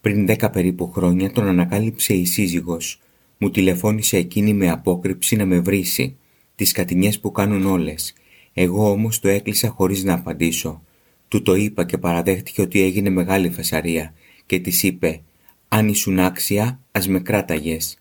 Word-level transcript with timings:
Πριν 0.00 0.26
δέκα 0.26 0.50
περίπου 0.50 0.90
χρόνια 0.90 1.32
τον 1.32 1.46
ανακάλυψε 1.46 2.14
η 2.14 2.24
σύζυγος. 2.24 3.00
Μου 3.38 3.50
τηλεφώνησε 3.50 4.16
εκείνη 4.16 4.54
με 4.54 4.70
απόκρυψη 4.70 5.36
να 5.36 5.44
με 5.44 5.58
βρήσει. 5.58 6.16
Τις 6.54 6.72
κατηνιές 6.72 7.20
που 7.20 7.32
κάνουν 7.32 7.66
όλες. 7.66 8.14
Εγώ 8.52 8.90
όμως 8.90 9.20
το 9.20 9.28
έκλεισα 9.28 9.68
χωρίς 9.68 10.04
να 10.04 10.14
απαντήσω. 10.14 10.82
Του 11.28 11.42
το 11.42 11.54
είπα 11.54 11.84
και 11.84 11.98
παραδέχτηκε 11.98 12.62
ότι 12.62 12.82
έγινε 12.82 13.10
μεγάλη 13.10 13.50
φασαρία 13.50 14.14
και 14.46 14.58
της 14.58 14.82
είπε 14.82 15.20
«Αν 15.68 15.88
ήσουν 15.88 16.18
άξια, 16.18 16.80
ας 16.92 17.08
με 17.08 17.20
κράταγες». 17.20 17.98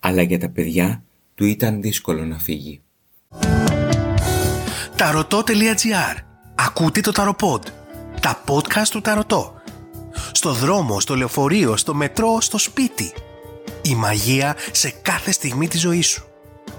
Αλλά 0.00 0.22
για 0.22 0.38
τα 0.38 0.48
παιδιά 0.48 1.04
του 1.34 1.44
ήταν 1.44 1.82
δύσκολο 1.82 2.24
να 2.24 2.38
φύγει. 2.38 2.80
Ταρωτό.gr 4.96 6.16
Ακούτε 6.54 7.00
το 7.00 7.12
Ταροποντ. 7.12 7.62
Τα 8.20 8.44
podcast 8.46 8.88
του 8.90 9.00
Ταρωτό. 9.00 9.61
Στο 10.32 10.52
δρόμο, 10.52 11.00
στο 11.00 11.16
λεωφορείο, 11.16 11.76
στο 11.76 11.94
μετρό, 11.94 12.40
στο 12.40 12.58
σπίτι. 12.58 13.12
Η 13.82 13.94
μαγεία 13.94 14.56
σε 14.70 14.94
κάθε 15.02 15.32
στιγμή 15.32 15.68
της 15.68 15.80
ζωής 15.80 16.06
σου. 16.06 16.24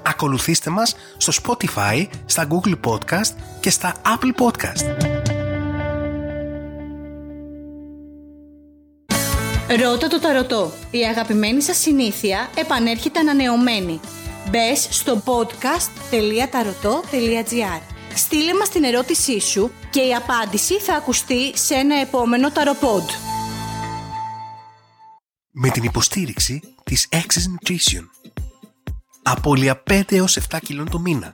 Ακολουθήστε 0.04 0.70
μας 0.70 0.95
στο 1.17 1.34
Spotify, 1.44 2.08
στα 2.26 2.48
Google 2.50 2.76
Podcast 2.88 3.34
και 3.59 3.70
στα 3.70 3.94
Apple 4.05 4.34
Podcast. 4.44 4.86
Ρώτα 9.81 10.08
το 10.08 10.20
ταρωτό. 10.20 10.72
Η 10.91 11.00
αγαπημένη 11.00 11.62
σας 11.62 11.78
συνήθεια 11.78 12.50
επανέρχεται 12.55 13.20
ανανεωμένη. 13.20 14.00
Μπες 14.50 14.88
στο 14.89 15.22
podcast.tarotot.gr 15.25 17.81
Στείλε 18.16 18.53
μας 18.53 18.70
την 18.70 18.84
ερώτησή 18.84 19.39
σου 19.39 19.72
και 19.89 20.02
η 20.02 20.16
απάντηση 20.16 20.80
θα 20.80 20.94
ακουστεί 20.94 21.58
σε 21.58 21.73
ένα 21.73 22.00
επόμενο 22.00 22.52
ταροπόντ. 22.52 23.09
Με 25.55 25.70
την 25.70 25.84
υποστήριξη 25.84 26.62
της 26.84 27.07
Access 27.12 27.70
Nutrition. 27.70 28.03
Απόλυα 29.23 29.83
5 29.89 30.02
έως 30.11 30.38
7 30.38 30.58
κιλών 30.61 30.89
το 30.89 31.00
μήνα. 31.00 31.33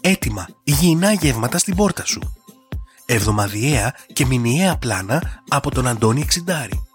Έτοιμα 0.00 0.48
υγιεινά 0.64 1.12
γεύματα 1.12 1.58
στην 1.58 1.76
πόρτα 1.76 2.04
σου. 2.04 2.34
Εβδομαδιαία 3.06 3.94
και 4.12 4.26
μηνιαία 4.26 4.76
πλάνα 4.76 5.42
από 5.48 5.70
τον 5.70 5.86
Αντώνη 5.86 6.20
Εξιντάρη. 6.20 6.87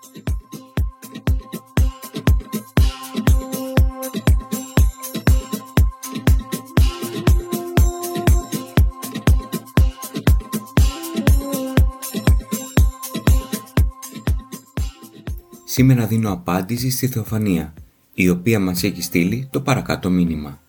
Σήμερα 15.75 16.05
δίνω 16.05 16.31
απάντηση 16.31 16.89
στη 16.89 17.07
Θεοφανία, 17.07 17.73
η 18.13 18.29
οποία 18.29 18.59
μας 18.59 18.83
έχει 18.83 19.01
στείλει 19.01 19.47
το 19.51 19.61
παρακάτω 19.61 20.09
μήνυμα. 20.09 20.59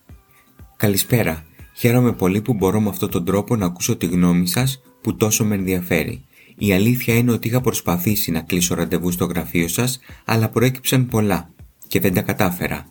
Καλησπέρα, 0.75 1.45
χαίρομαι 1.75 2.13
πολύ 2.13 2.41
που 2.41 2.53
μπορώ 2.53 2.79
με 2.79 2.89
αυτόν 2.89 3.09
τον 3.11 3.25
τρόπο 3.25 3.55
να 3.55 3.65
ακούσω 3.65 3.95
τη 3.95 4.05
γνώμη 4.05 4.47
σας 4.47 4.81
που 5.01 5.15
τόσο 5.15 5.45
με 5.45 5.55
ενδιαφέρει. 5.55 6.23
Η 6.57 6.73
αλήθεια 6.73 7.15
είναι 7.15 7.31
ότι 7.31 7.47
είχα 7.47 7.61
προσπαθήσει 7.61 8.31
να 8.31 8.41
κλείσω 8.41 8.75
ραντεβού 8.75 9.11
στο 9.11 9.25
γραφείο 9.25 9.67
σας, 9.67 9.99
αλλά 10.25 10.49
προέκυψαν 10.49 11.07
πολλά 11.07 11.49
και 11.87 11.99
δεν 11.99 12.13
τα 12.13 12.21
κατάφερα. 12.21 12.87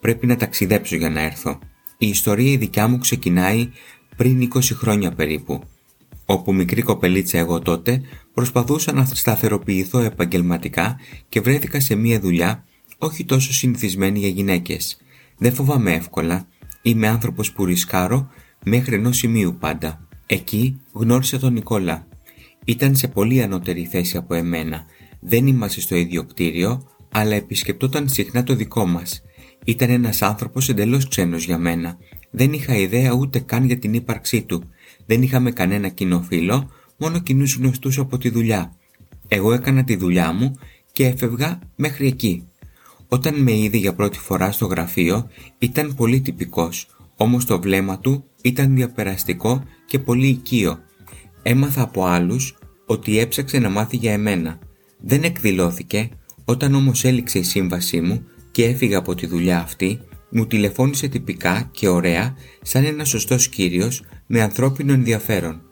Πρέπει 0.00 0.26
να 0.26 0.36
ταξιδέψω 0.36 0.96
για 0.96 1.10
να 1.10 1.20
έρθω. 1.20 1.58
Η 1.98 2.08
ιστορία 2.08 2.52
η 2.52 2.56
δικιά 2.56 2.88
μου 2.88 2.98
ξεκινάει 2.98 3.70
πριν 4.16 4.50
20 4.54 4.60
χρόνια 4.62 5.12
περίπου 5.12 5.62
όπου 6.30 6.54
μικρή 6.54 6.82
κοπελίτσα 6.82 7.38
εγώ 7.38 7.58
τότε 7.58 8.00
προσπαθούσα 8.34 8.92
να 8.92 9.04
σταθεροποιηθώ 9.04 9.98
επαγγελματικά 9.98 10.96
και 11.28 11.40
βρέθηκα 11.40 11.80
σε 11.80 11.94
μια 11.94 12.20
δουλειά 12.20 12.64
όχι 12.98 13.24
τόσο 13.24 13.52
συνηθισμένη 13.52 14.18
για 14.18 14.28
γυναίκες. 14.28 14.96
Δεν 15.38 15.52
φοβάμαι 15.52 15.92
εύκολα, 15.92 16.48
είμαι 16.82 17.08
άνθρωπος 17.08 17.52
που 17.52 17.64
ρισκάρω 17.64 18.30
μέχρι 18.64 18.94
ενός 18.94 19.16
σημείου 19.16 19.56
πάντα. 19.60 20.06
Εκεί 20.26 20.80
γνώρισα 20.92 21.38
τον 21.38 21.52
Νικόλα. 21.52 22.06
Ήταν 22.64 22.96
σε 22.96 23.08
πολύ 23.08 23.42
ανώτερη 23.42 23.84
θέση 23.84 24.16
από 24.16 24.34
εμένα. 24.34 24.84
Δεν 25.20 25.46
είμαστε 25.46 25.80
στο 25.80 25.96
ίδιο 25.96 26.24
κτίριο, 26.24 26.86
αλλά 27.10 27.34
επισκεπτόταν 27.34 28.08
συχνά 28.08 28.42
το 28.42 28.54
δικό 28.54 28.86
μας. 28.86 29.22
Ήταν 29.64 29.90
ένας 29.90 30.22
άνθρωπος 30.22 30.68
εντελώς 30.68 31.08
ξένος 31.08 31.44
για 31.44 31.58
μένα. 31.58 31.96
Δεν 32.30 32.52
είχα 32.52 32.76
ιδέα 32.76 33.12
ούτε 33.12 33.38
καν 33.38 33.64
για 33.64 33.78
την 33.78 33.94
ύπαρξή 33.94 34.42
του 34.42 34.70
δεν 35.08 35.22
είχαμε 35.22 35.50
κανένα 35.50 35.88
κοινό 35.88 36.22
φίλο, 36.28 36.70
μόνο 36.96 37.18
κοινούς 37.18 37.56
γνωστούς 37.56 37.98
από 37.98 38.18
τη 38.18 38.28
δουλειά. 38.28 38.72
Εγώ 39.28 39.52
έκανα 39.52 39.84
τη 39.84 39.96
δουλειά 39.96 40.32
μου 40.32 40.58
και 40.92 41.06
έφευγα 41.06 41.58
μέχρι 41.76 42.06
εκεί. 42.06 42.48
Όταν 43.08 43.42
με 43.42 43.52
είδε 43.56 43.76
για 43.76 43.94
πρώτη 43.94 44.18
φορά 44.18 44.52
στο 44.52 44.66
γραφείο 44.66 45.28
ήταν 45.58 45.94
πολύ 45.94 46.20
τυπικός, 46.20 46.86
όμως 47.16 47.44
το 47.44 47.60
βλέμμα 47.60 47.98
του 47.98 48.24
ήταν 48.42 48.74
διαπεραστικό 48.74 49.64
και 49.86 49.98
πολύ 49.98 50.26
οικείο. 50.26 50.78
Έμαθα 51.42 51.82
από 51.82 52.04
άλλους 52.04 52.56
ότι 52.86 53.18
έψαξε 53.18 53.58
να 53.58 53.70
μάθει 53.70 53.96
για 53.96 54.12
εμένα. 54.12 54.58
Δεν 55.00 55.22
εκδηλώθηκε, 55.22 56.08
όταν 56.44 56.74
όμως 56.74 57.04
έληξε 57.04 57.38
η 57.38 57.42
σύμβασή 57.42 58.00
μου 58.00 58.24
και 58.50 58.64
έφυγα 58.64 58.98
από 58.98 59.14
τη 59.14 59.26
δουλειά 59.26 59.60
αυτή, 59.60 60.00
μου 60.30 60.46
τηλεφώνησε 60.46 61.08
τυπικά 61.08 61.68
και 61.72 61.88
ωραία 61.88 62.36
σαν 62.62 62.84
ένα 62.84 63.04
σωστός 63.04 63.48
κύριος 63.48 64.02
με 64.26 64.42
ανθρώπινο 64.42 64.92
ενδιαφέρον. 64.92 65.62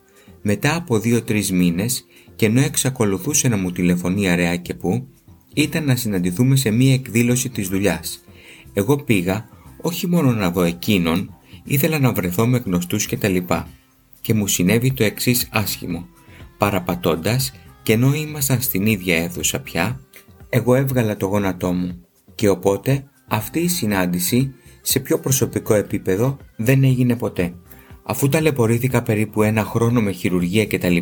Μετά 0.43 0.77
από 0.77 0.99
δύο-τρεις 0.99 1.53
μήνες 1.53 2.05
και 2.37 2.47
ενώ 2.47 2.61
εξακολουθούσε 2.61 3.49
να 3.49 3.56
μου 3.56 3.72
τηλεφωνεί 3.72 4.31
αραιά 4.31 4.56
και 4.56 4.75
που, 4.75 5.09
ήταν 5.55 5.84
να 5.84 5.97
συναντηθούμε 5.97 6.56
σε 6.56 6.71
μία 6.71 6.95
εκδήλωση 6.95 7.49
της 7.49 7.69
δουλειάς. 7.69 8.25
Εγώ 8.72 8.97
πήγα 8.97 9.49
όχι 9.81 10.06
μόνο 10.06 10.33
να 10.33 10.50
δω 10.50 10.62
εκείνον, 10.62 11.34
ήθελα 11.65 11.99
να 11.99 12.12
βρεθώ 12.12 12.47
με 12.47 12.59
γνωστούς 12.59 13.06
και 13.06 13.16
τα 13.16 13.28
λοιπά. 13.28 13.69
Και 14.21 14.34
μου 14.34 14.47
συνέβη 14.47 14.93
το 14.93 15.05
εξής 15.05 15.49
άσχημο. 15.53 16.06
Παραπατώντας 16.59 17.53
και 17.83 17.93
ενώ 17.93 18.15
ήμασταν 18.15 18.61
στην 18.61 18.87
ίδια 18.87 19.16
αίθουσα 19.16 19.61
πια, 19.61 20.00
εγώ 20.49 20.75
έβγαλα 20.75 21.16
το 21.16 21.27
γόνατό 21.27 21.72
μου 21.72 22.06
και 22.34 22.49
οπότε 22.49 23.05
αυτή 23.28 23.60
η 23.60 23.69
συνάντηση 23.69 24.54
σε 24.82 25.00
πιο 25.00 25.19
προσωπικό 25.19 25.75
επίπεδο 25.75 26.37
δεν 26.56 26.84
έγινε 26.84 27.16
ποτέ. 27.16 27.54
Αφού 28.03 28.28
ταλαιπωρήθηκα 28.28 29.03
περίπου 29.03 29.42
ένα 29.42 29.64
χρόνο 29.64 30.00
με 30.00 30.10
χειρουργία 30.10 30.66
κτλ, 30.66 30.97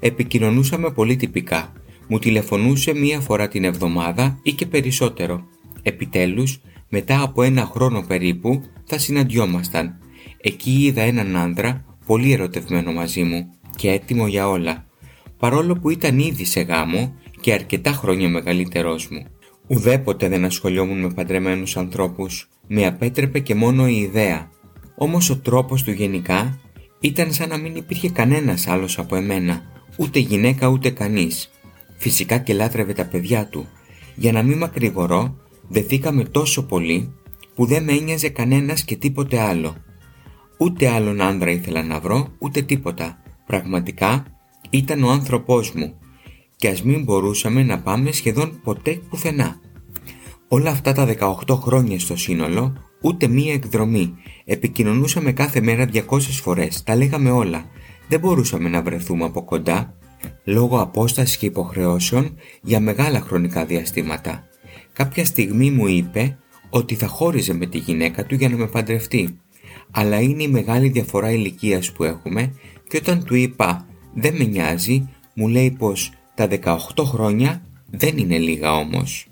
επικοινωνούσαμε 0.00 0.90
πολύ 0.90 1.16
τυπικά. 1.16 1.72
Μου 2.08 2.18
τηλεφωνούσε 2.18 2.94
μία 2.94 3.20
φορά 3.20 3.48
την 3.48 3.64
εβδομάδα 3.64 4.38
ή 4.42 4.52
και 4.52 4.66
περισσότερο. 4.66 5.44
Επιτέλους, 5.82 6.60
μετά 6.88 7.22
από 7.22 7.42
ένα 7.42 7.66
χρόνο 7.66 8.04
περίπου, 8.06 8.62
θα 8.84 8.98
συναντιόμασταν. 8.98 9.98
Εκεί 10.40 10.70
είδα 10.70 11.02
έναν 11.02 11.36
άντρα 11.36 11.84
πολύ 12.06 12.32
ερωτευμένο 12.32 12.92
μαζί 12.92 13.22
μου 13.22 13.46
και 13.76 13.90
έτοιμο 13.90 14.26
για 14.26 14.48
όλα. 14.48 14.86
Παρόλο 15.38 15.74
που 15.74 15.90
ήταν 15.90 16.18
ήδη 16.18 16.44
σε 16.44 16.60
γάμο 16.60 17.14
και 17.40 17.52
αρκετά 17.52 17.92
χρόνια 17.92 18.28
μεγαλύτερός 18.28 19.08
μου. 19.08 19.26
Ουδέποτε 19.72 20.28
δεν 20.28 20.44
ασχολιόμουν 20.44 21.00
με 21.00 21.12
παντρεμένους 21.12 21.76
ανθρώπους. 21.76 22.48
Με 22.66 22.86
απέτρεπε 22.86 23.38
και 23.38 23.54
μόνο 23.54 23.88
η 23.88 23.96
ιδέα. 23.96 24.50
Όμως 24.96 25.30
ο 25.30 25.38
τρόπος 25.38 25.82
του 25.82 25.90
γενικά 25.90 26.58
ήταν 27.00 27.32
σαν 27.32 27.48
να 27.48 27.58
μην 27.58 27.76
υπήρχε 27.76 28.10
κανένας 28.10 28.66
άλλος 28.66 28.98
από 28.98 29.16
εμένα. 29.16 29.62
Ούτε 29.96 30.18
γυναίκα 30.18 30.68
ούτε 30.68 30.90
κανείς. 30.90 31.50
Φυσικά 31.96 32.38
και 32.38 32.54
λάτρευε 32.54 32.92
τα 32.92 33.04
παιδιά 33.04 33.46
του. 33.46 33.68
Για 34.14 34.32
να 34.32 34.42
μην 34.42 34.58
μακρηγορώ, 34.58 35.36
δεθήκαμε 35.68 36.24
τόσο 36.24 36.66
πολύ 36.66 37.12
που 37.54 37.66
δεν 37.66 37.84
με 37.84 37.92
ένοιαζε 37.92 38.28
κανένας 38.28 38.84
και 38.84 38.96
τίποτε 38.96 39.40
άλλο. 39.40 39.76
Ούτε 40.58 40.88
άλλον 40.88 41.20
άντρα 41.20 41.50
ήθελα 41.50 41.82
να 41.82 42.00
βρω, 42.00 42.28
ούτε 42.38 42.62
τίποτα. 42.62 43.22
Πραγματικά 43.46 44.24
ήταν 44.70 45.02
ο 45.02 45.10
άνθρωπός 45.10 45.72
μου 45.72 45.94
και 46.56 46.68
ας 46.68 46.82
μην 46.82 47.02
μπορούσαμε 47.02 47.62
να 47.62 47.80
πάμε 47.80 48.12
σχεδόν 48.12 48.60
ποτέ 48.62 49.00
πουθενά. 49.08 49.60
Όλα 50.54 50.70
αυτά 50.70 50.92
τα 50.92 51.06
18 51.46 51.54
χρόνια 51.54 51.98
στο 51.98 52.16
σύνολο, 52.16 52.72
ούτε 53.02 53.26
μία 53.28 53.52
εκδρομή. 53.52 54.14
Επικοινωνούσαμε 54.44 55.32
κάθε 55.32 55.60
μέρα 55.60 55.88
200 55.92 56.20
φορές, 56.20 56.82
τα 56.82 56.96
λέγαμε 56.96 57.30
όλα. 57.30 57.64
Δεν 58.08 58.20
μπορούσαμε 58.20 58.68
να 58.68 58.82
βρεθούμε 58.82 59.24
από 59.24 59.44
κοντά, 59.44 59.94
λόγω 60.44 60.80
απόστασης 60.80 61.36
και 61.36 61.46
υποχρεώσεων 61.46 62.36
για 62.62 62.80
μεγάλα 62.80 63.20
χρονικά 63.20 63.64
διαστήματα. 63.64 64.44
Κάποια 64.92 65.24
στιγμή 65.24 65.70
μου 65.70 65.86
είπε 65.86 66.38
ότι 66.70 66.94
θα 66.94 67.06
χώριζε 67.06 67.54
με 67.54 67.66
τη 67.66 67.78
γυναίκα 67.78 68.26
του 68.26 68.34
για 68.34 68.48
να 68.48 68.56
με 68.56 68.66
παντρευτεί. 68.66 69.38
Αλλά 69.90 70.20
είναι 70.20 70.42
η 70.42 70.48
μεγάλη 70.48 70.88
διαφορά 70.88 71.30
ηλικίας 71.30 71.92
που 71.92 72.04
έχουμε 72.04 72.54
και 72.88 72.96
όταν 72.96 73.24
του 73.24 73.34
είπα 73.34 73.86
«δεν 74.14 74.36
με 74.36 74.44
νοιάζει», 74.44 75.08
μου 75.34 75.48
λέει 75.48 75.70
πως 75.70 76.12
τα 76.34 76.48
18 76.48 77.04
χρόνια 77.04 77.62
δεν 77.90 78.18
είναι 78.18 78.38
λίγα 78.38 78.72
όμως. 78.72 79.26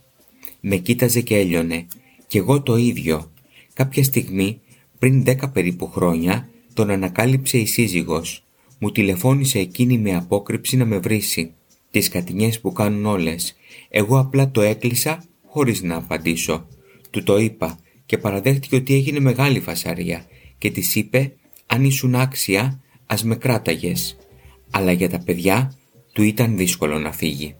Με 0.60 0.76
κοίταζε 0.76 1.20
και 1.20 1.36
έλειωνε. 1.36 1.86
Κι 2.26 2.38
εγώ 2.38 2.62
το 2.62 2.76
ίδιο. 2.76 3.32
Κάποια 3.72 4.04
στιγμή, 4.04 4.60
πριν 4.98 5.24
10 5.26 5.52
περίπου 5.52 5.86
χρόνια, 5.86 6.48
τον 6.74 6.90
ανακάλυψε 6.90 7.58
η 7.58 7.66
σύζυγος. 7.66 8.44
Μου 8.78 8.92
τηλεφώνησε 8.92 9.58
εκείνη 9.58 9.98
με 9.98 10.16
απόκρυψη 10.16 10.76
να 10.76 10.84
με 10.84 10.98
βρήσει. 10.98 11.52
τις 11.90 12.08
κατηνιές 12.08 12.60
που 12.60 12.72
κάνουν 12.72 13.06
όλες. 13.06 13.56
Εγώ 13.88 14.18
απλά 14.18 14.50
το 14.50 14.60
έκλεισα 14.60 15.24
χωρίς 15.46 15.82
να 15.82 15.96
απαντήσω. 15.96 16.66
Του 17.10 17.22
το 17.22 17.38
είπα 17.38 17.78
και 18.06 18.18
παραδέχτηκε 18.18 18.76
ότι 18.76 18.94
έγινε 18.94 19.20
μεγάλη 19.20 19.60
φασαρία 19.60 20.24
και 20.58 20.70
της 20.70 20.94
είπε 20.94 21.32
«Αν 21.66 21.84
ήσουν 21.84 22.14
άξια, 22.14 22.80
ας 23.06 23.24
με 23.24 23.36
κράταγες». 23.36 24.16
Αλλά 24.70 24.92
για 24.92 25.10
τα 25.10 25.18
παιδιά 25.18 25.74
του 26.12 26.22
ήταν 26.22 26.56
δύσκολο 26.56 26.98
να 26.98 27.12
φύγει. 27.12 27.54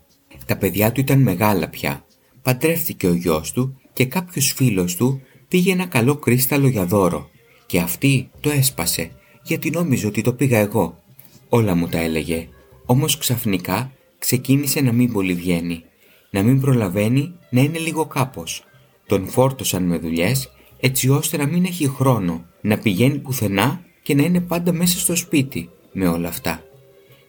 Τα 0.47 0.57
παιδιά 0.57 0.93
του 0.93 1.01
ήταν 1.01 1.23
μεγάλα 1.23 1.69
πια. 1.69 2.05
Παντρεύτηκε 2.43 3.07
ο 3.07 3.15
γιος 3.15 3.53
του 3.53 3.81
και 3.93 4.05
κάποιος 4.05 4.53
φίλος 4.53 4.97
του 4.97 5.21
πήγε 5.49 5.73
ένα 5.73 5.87
καλό 5.87 6.17
κρίσταλο 6.17 6.69
για 6.69 6.85
δώρο 6.85 7.31
και 7.67 7.79
αυτή 7.79 8.31
το 8.41 8.51
έσπασε 8.51 9.11
γιατί 9.43 9.71
νόμιζε 9.71 10.07
ότι 10.07 10.23
το 10.23 10.33
πήγα 10.33 10.59
εγώ. 10.59 11.03
Όλα 11.49 11.75
μου 11.75 11.89
τα 11.89 11.99
έλεγε. 11.99 12.49
Όμως 12.87 13.19
ξαφνικά 13.19 13.93
ξεκίνησε 14.19 14.81
να 14.81 14.93
μην 14.93 15.13
πολύ 15.13 15.35
βγαίνει. 15.35 15.83
Να 16.31 16.43
μην 16.43 16.61
προλαβαίνει 16.61 17.33
να 17.51 17.61
είναι 17.61 17.79
λίγο 17.79 18.07
κάπως. 18.07 18.65
Τον 19.07 19.29
φόρτωσαν 19.29 19.83
με 19.83 19.99
δουλειές 19.99 20.51
έτσι 20.81 21.09
ώστε 21.09 21.37
να 21.37 21.47
μην 21.47 21.65
έχει 21.65 21.89
χρόνο 21.89 22.45
να 22.61 22.79
πηγαίνει 22.79 23.19
πουθενά 23.19 23.85
και 24.03 24.15
να 24.15 24.23
είναι 24.23 24.41
πάντα 24.41 24.73
μέσα 24.73 24.99
στο 24.99 25.17
σπίτι 25.17 25.69
με 25.93 26.09
όλα 26.09 26.29
αυτά. 26.29 26.63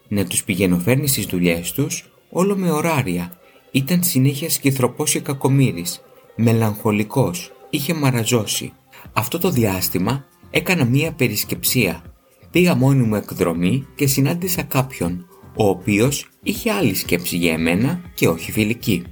Να 0.08 0.26
τους 0.26 0.44
πηγαίνω 0.44 0.82
στις 1.06 1.26
δουλειές 1.26 1.72
τους 1.72 2.12
όλο 2.30 2.56
με 2.56 2.72
ωράρια. 2.72 3.40
Ήταν 3.72 4.04
συνέχεια 4.04 4.50
σκυθροπός 4.50 5.12
και 5.12 5.20
κακομύρης. 5.20 6.02
Μελαγχολικός. 6.36 7.52
Είχε 7.70 7.94
μαραζώσει. 7.94 8.72
Αυτό 9.14 9.38
το 9.40 9.50
διάστημα 9.50 10.26
έκανα 10.50 10.86
μία 10.86 11.12
περισκεψία. 11.12 12.04
Πήγα 12.52 12.76
μόνη 12.76 13.04
μου 13.04 13.16
εκδρομή 13.16 13.88
και 13.96 14.08
συνάντησα 14.08 14.64
κάποιον, 14.64 15.26
ο 15.56 15.68
οποίος 15.68 16.30
είχε 16.44 16.72
άλλη 16.72 16.94
σκέψη 16.94 17.38
για 17.38 17.54
εμένα 17.54 18.02
και 18.14 18.28
όχι 18.28 18.52
φιλική. 18.52 19.04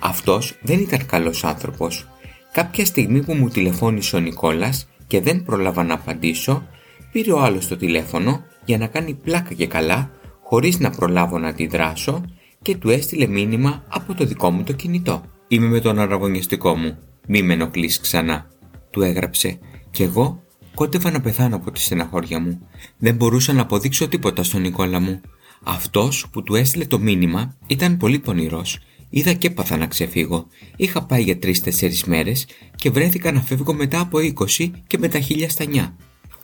Αυτός 0.00 0.58
δεν 0.62 0.78
ήταν 0.78 1.06
καλός 1.06 1.44
άνθρωπος. 1.44 2.08
Κάποια 2.52 2.84
στιγμή 2.84 3.24
που 3.24 3.34
μου 3.34 3.48
τηλεφώνησε 3.48 4.16
ο 4.16 4.18
Νικόλας 4.18 4.88
και 5.06 5.20
δεν 5.20 5.42
πρόλαβα 5.44 5.84
να 5.84 5.94
απαντήσω, 5.94 6.66
πήρε 7.12 7.32
ο 7.32 7.40
άλλος 7.40 7.68
το 7.68 7.76
τηλέφωνο 7.76 8.44
για 8.64 8.78
να 8.78 8.86
κάνει 8.86 9.14
πλάκα 9.14 9.54
και 9.54 9.66
καλά, 9.66 10.10
χωρίς 10.42 10.78
να 10.78 10.90
προλάβω 10.90 11.38
να 11.38 11.48
αντιδράσω 11.48 12.24
και 12.62 12.76
του 12.76 12.90
έστειλε 12.90 13.26
μήνυμα 13.26 13.84
από 13.88 14.14
το 14.14 14.24
δικό 14.24 14.50
μου 14.50 14.62
το 14.62 14.72
κινητό. 14.72 15.22
«Είμαι 15.48 15.66
με 15.66 15.80
τον 15.80 15.98
αραγωνιστικό 15.98 16.76
μου, 16.76 16.98
μη 17.26 17.42
με 17.42 17.52
ενοχλείς 17.52 18.00
ξανά», 18.00 18.50
του 18.90 19.02
έγραψε 19.02 19.58
και 19.90 20.04
εγώ 20.04 20.42
κόντευα 20.74 21.10
να 21.10 21.20
πεθάνω 21.20 21.56
από 21.56 21.70
τη 21.70 21.80
στεναχώρια 21.80 22.40
μου. 22.40 22.66
Δεν 22.98 23.14
μπορούσα 23.14 23.52
να 23.52 23.62
αποδείξω 23.62 24.08
τίποτα 24.08 24.42
στον 24.42 24.60
Νικόλα 24.60 25.00
μου. 25.00 25.20
Αυτός 25.64 26.26
που 26.32 26.42
του 26.42 26.54
έστειλε 26.54 26.84
το 26.84 26.98
μήνυμα 26.98 27.56
ήταν 27.66 27.96
πολύ 27.96 28.18
πονηρός. 28.18 28.78
Είδα 29.10 29.32
και 29.32 29.46
έπαθα 29.46 29.76
να 29.76 29.86
ξεφύγω. 29.86 30.46
Είχα 30.76 31.02
πάει 31.04 31.22
για 31.22 31.38
τρει-τέσσερι 31.38 32.00
μέρες 32.06 32.46
και 32.76 32.90
βρέθηκα 32.90 33.32
να 33.32 33.40
φεύγω 33.40 33.74
μετά 33.74 34.00
από 34.00 34.18
20 34.58 34.70
και 34.86 34.98
με 34.98 35.08
τα 35.08 35.20
χίλια 35.20 35.48
στα 35.48 35.64
νιά. 35.64 35.96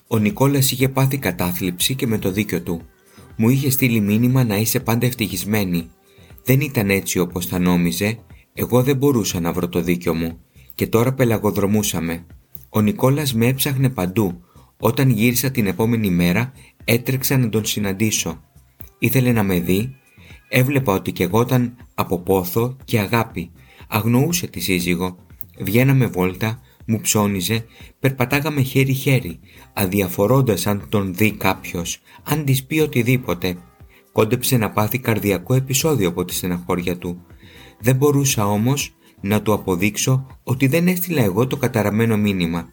Ο 0.07 0.19
Νικόλας 0.19 0.71
είχε 0.71 0.89
πάθει 0.89 1.19
κατάθλιψη 1.19 1.95
και 1.95 2.07
με 2.07 2.19
το 2.19 2.31
δίκιο 2.31 2.63
του. 2.63 2.83
Μου 3.37 3.49
είχε 3.49 3.71
στείλει 3.71 4.01
μήνυμα 4.01 4.45
να 4.45 4.57
είσαι 4.57 4.81
πάντα 4.81 5.07
ευτυχισμένη. 5.07 5.91
Δεν 6.46 6.60
ήταν 6.60 6.90
έτσι 6.90 7.19
όπως 7.19 7.48
τα 7.48 7.58
νόμιζε, 7.58 8.19
εγώ 8.54 8.82
δεν 8.82 8.96
μπορούσα 8.96 9.40
να 9.40 9.52
βρω 9.52 9.69
το 9.69 9.81
δίκιο 9.81 10.14
μου. 10.14 10.38
Και 10.75 10.87
τώρα 10.87 11.12
πελαγοδρομούσαμε. 11.14 12.26
Ο 12.69 12.81
Νικόλας 12.81 13.34
με 13.34 13.46
έψαχνε 13.46 13.90
παντού. 13.90 14.40
Όταν 14.78 15.10
γύρισα 15.10 15.50
την 15.50 15.66
επόμενη 15.66 16.10
μέρα 16.10 16.52
έτρεξα 16.84 17.38
να 17.38 17.48
τον 17.48 17.64
συναντήσω. 17.64 18.43
Ήθελε 18.98 19.32
να 19.32 19.43
με 19.43 19.60
δει. 19.60 19.96
Έβλεπα 20.48 20.93
ότι 20.93 21.12
κι 21.12 21.22
εγώ 21.22 21.40
ήταν 21.40 21.76
από 21.94 22.19
πόθο 22.19 22.76
και 22.84 22.98
αγάπη. 22.98 23.50
Αγνοούσε 23.88 24.46
τη 24.46 24.60
σύζυγο. 24.60 25.16
Βγαίναμε 25.58 26.06
βόλτα, 26.06 26.60
μου 26.87 27.00
ψώνιζε, 27.00 27.64
περπατάγαμε 28.00 28.60
χέρι-χέρι, 28.60 29.38
αδιαφορώντας 29.72 30.66
αν 30.66 30.87
τον 30.88 31.14
δει 31.14 31.32
κάποιος, 31.32 31.98
αν 32.22 32.44
της 32.44 32.64
πει 32.64 32.81
οτιδήποτε. 32.81 33.56
Κόντεψε 34.17 34.57
να 34.57 34.71
πάθει 34.71 34.99
καρδιακό 34.99 35.55
επεισόδιο 35.55 36.09
από 36.09 36.25
τη 36.25 36.35
στεναχώρια 36.35 36.97
του. 36.97 37.25
Δεν 37.81 37.97
μπορούσα 37.97 38.47
όμως 38.47 38.95
να 39.21 39.43
του 39.43 39.53
αποδείξω 39.53 40.27
ότι 40.43 40.67
δεν 40.67 40.89
έστειλα 40.89 41.23
εγώ 41.23 41.47
το 41.47 41.57
καταραμένο 41.57 42.17
μήνυμα. 42.17 42.69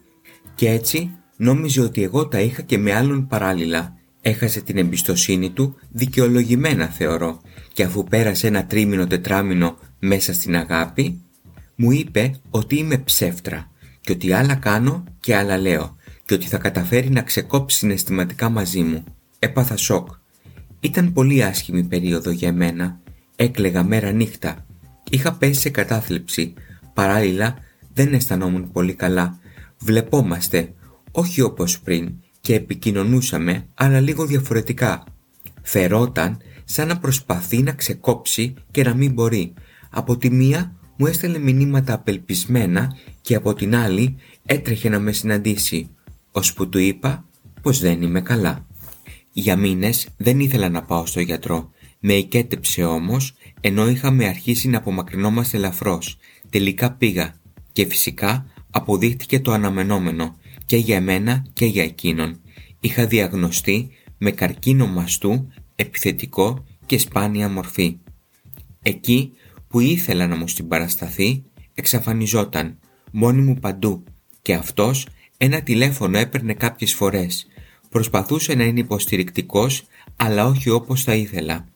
Και 0.56 0.70
έτσι 0.70 1.12
νόμιζε 1.38 1.82
ότι 1.82 2.04
εγώ 2.04 2.28
τα 2.28 2.40
είχα 2.40 2.62
και 2.62 2.78
με 2.78 2.94
άλλον 2.94 3.28
παράλληλα. 3.28 3.96
Έχασε 4.22 4.62
την 4.62 4.78
εμπιστοσύνη 4.78 5.50
του, 5.50 5.76
δικαιολογημένα 5.92 6.86
θεωρώ, 6.86 7.42
και 7.74 7.84
αφού 7.84 8.04
πέρασε 8.04 8.48
ένα 8.48 8.66
τρίμηνο 8.66 9.08
τετράμινο 9.08 9.78
μέσα 10.00 10.34
στην 10.34 10.56
αγάπη, 10.56 11.22
μου 11.76 11.92
είπε 11.92 12.40
ότι 12.50 12.78
είμαι 12.78 12.98
ψεύτρα 12.98 13.72
και 14.02 14.12
ότι 14.12 14.32
άλλα 14.32 14.56
κάνω 14.56 15.04
και 15.20 15.36
άλλα 15.36 15.58
λέω 15.58 15.96
και 16.26 16.34
ότι 16.34 16.48
θα 16.48 16.58
καταφέρει 16.58 17.10
να 17.10 17.22
ξεκόψει 17.22 17.78
συναισθηματικά 17.78 18.50
μαζί 18.50 18.82
μου. 18.82 19.04
Έπαθα 19.40 19.78
σοκ. 19.78 20.08
Ήταν 20.84 21.14
πολύ 21.14 21.44
άσχημη 21.44 21.84
περίοδο 21.84 22.32
για 22.32 22.54
μένα. 22.54 23.00
Έκλεγα 23.36 23.84
μέρα 23.84 24.12
νύχτα 24.12 24.66
Είχα 25.10 25.34
πέσει 25.34 25.60
σε 25.60 25.70
κατάθλιψη. 25.70 26.54
Παράλληλα 26.94 27.56
δεν 27.94 28.14
αισθανόμουν 28.14 28.72
πολύ 28.72 28.94
καλά. 28.94 29.40
Βλεπόμαστε, 29.80 30.74
όχι 31.12 31.42
όπως 31.42 31.80
πριν, 31.80 32.14
και 32.42 32.56
επικοινωνούσαμε, 32.56 33.66
αλλά 33.74 34.00
λίγο 34.00 34.26
διαφορετικά. 34.26 35.04
Φερόταν 35.62 36.38
σαν 36.64 36.88
να 36.88 36.98
προσπαθεί 37.00 37.62
να 37.62 37.72
ξεκόψει 37.72 38.54
και 38.72 38.84
να 38.84 38.94
μην 38.94 39.14
μπορεί. 39.14 39.54
Από 39.90 40.18
τη 40.18 40.30
μία 40.30 40.76
μου 40.98 41.06
έστελνε 41.06 41.38
μηνύματα 41.38 41.94
απελπισμένα 41.94 42.98
και 43.22 43.36
από 43.36 43.54
την 43.54 43.76
άλλη 43.76 44.16
έτρεχε 44.46 44.90
να 44.90 45.00
με 45.00 45.12
συναντήσει, 45.12 45.90
ώσπου 46.32 46.70
του 46.70 46.78
είπα 46.78 47.26
πως 47.62 47.80
δεν 47.80 48.02
είμαι 48.02 48.22
καλά. 48.22 48.66
Για 49.34 49.56
μήνες 49.56 50.08
δεν 50.18 50.40
ήθελα 50.40 50.70
να 50.70 50.84
πάω 50.84 51.06
στο 51.06 51.20
γιατρό. 51.20 51.72
Με 52.00 52.14
οικέτεψε 52.14 52.84
όμως 52.84 53.34
ενώ 53.62 53.90
είχαμε 53.90 54.26
αρχίσει 54.26 54.68
να 54.68 54.78
απομακρυνόμαστε 54.78 55.58
ελαφρώς. 55.58 56.18
Τελικά 56.50 56.92
πήγα 56.92 57.36
και 57.72 57.86
φυσικά 57.86 58.46
αποδείχτηκε 58.72 59.40
το 59.40 59.52
αναμενόμενο 59.52 60.36
και 60.66 60.78
για 60.78 60.96
εμένα 60.96 61.46
και 61.54 61.66
για 61.66 61.84
εκείνον. 61.84 62.40
Είχα 62.80 63.06
διαγνωστεί 63.06 63.90
με 64.18 64.32
καρκίνο 64.32 64.88
μαστού, 64.88 65.48
επιθετικό 65.76 66.66
και 66.86 66.98
σπάνια 66.98 67.50
μορφή. 67.50 67.98
Εκεί 68.82 69.32
που 69.68 69.80
ήθελα 69.80 70.28
να 70.28 70.36
μου 70.36 70.48
στην 70.48 70.68
παρασταθεί 70.68 71.44
εξαφανιζόταν, 71.74 72.78
μόνη 73.12 73.42
μου 73.42 73.56
παντού 73.56 74.04
και 74.42 74.54
αυτός 74.54 75.08
ένα 75.38 75.62
τηλέφωνο 75.62 76.18
έπαιρνε 76.18 76.54
κάποιες 76.54 76.94
φορές. 76.94 77.48
Προσπαθούσε 77.94 78.54
να 78.54 78.64
είναι 78.64 78.80
υποστηρικτικός 78.80 79.84
αλλά 80.16 80.46
όχι 80.46 80.70
όπως 80.70 81.04
θα 81.04 81.16
ήθελα. 81.16 81.68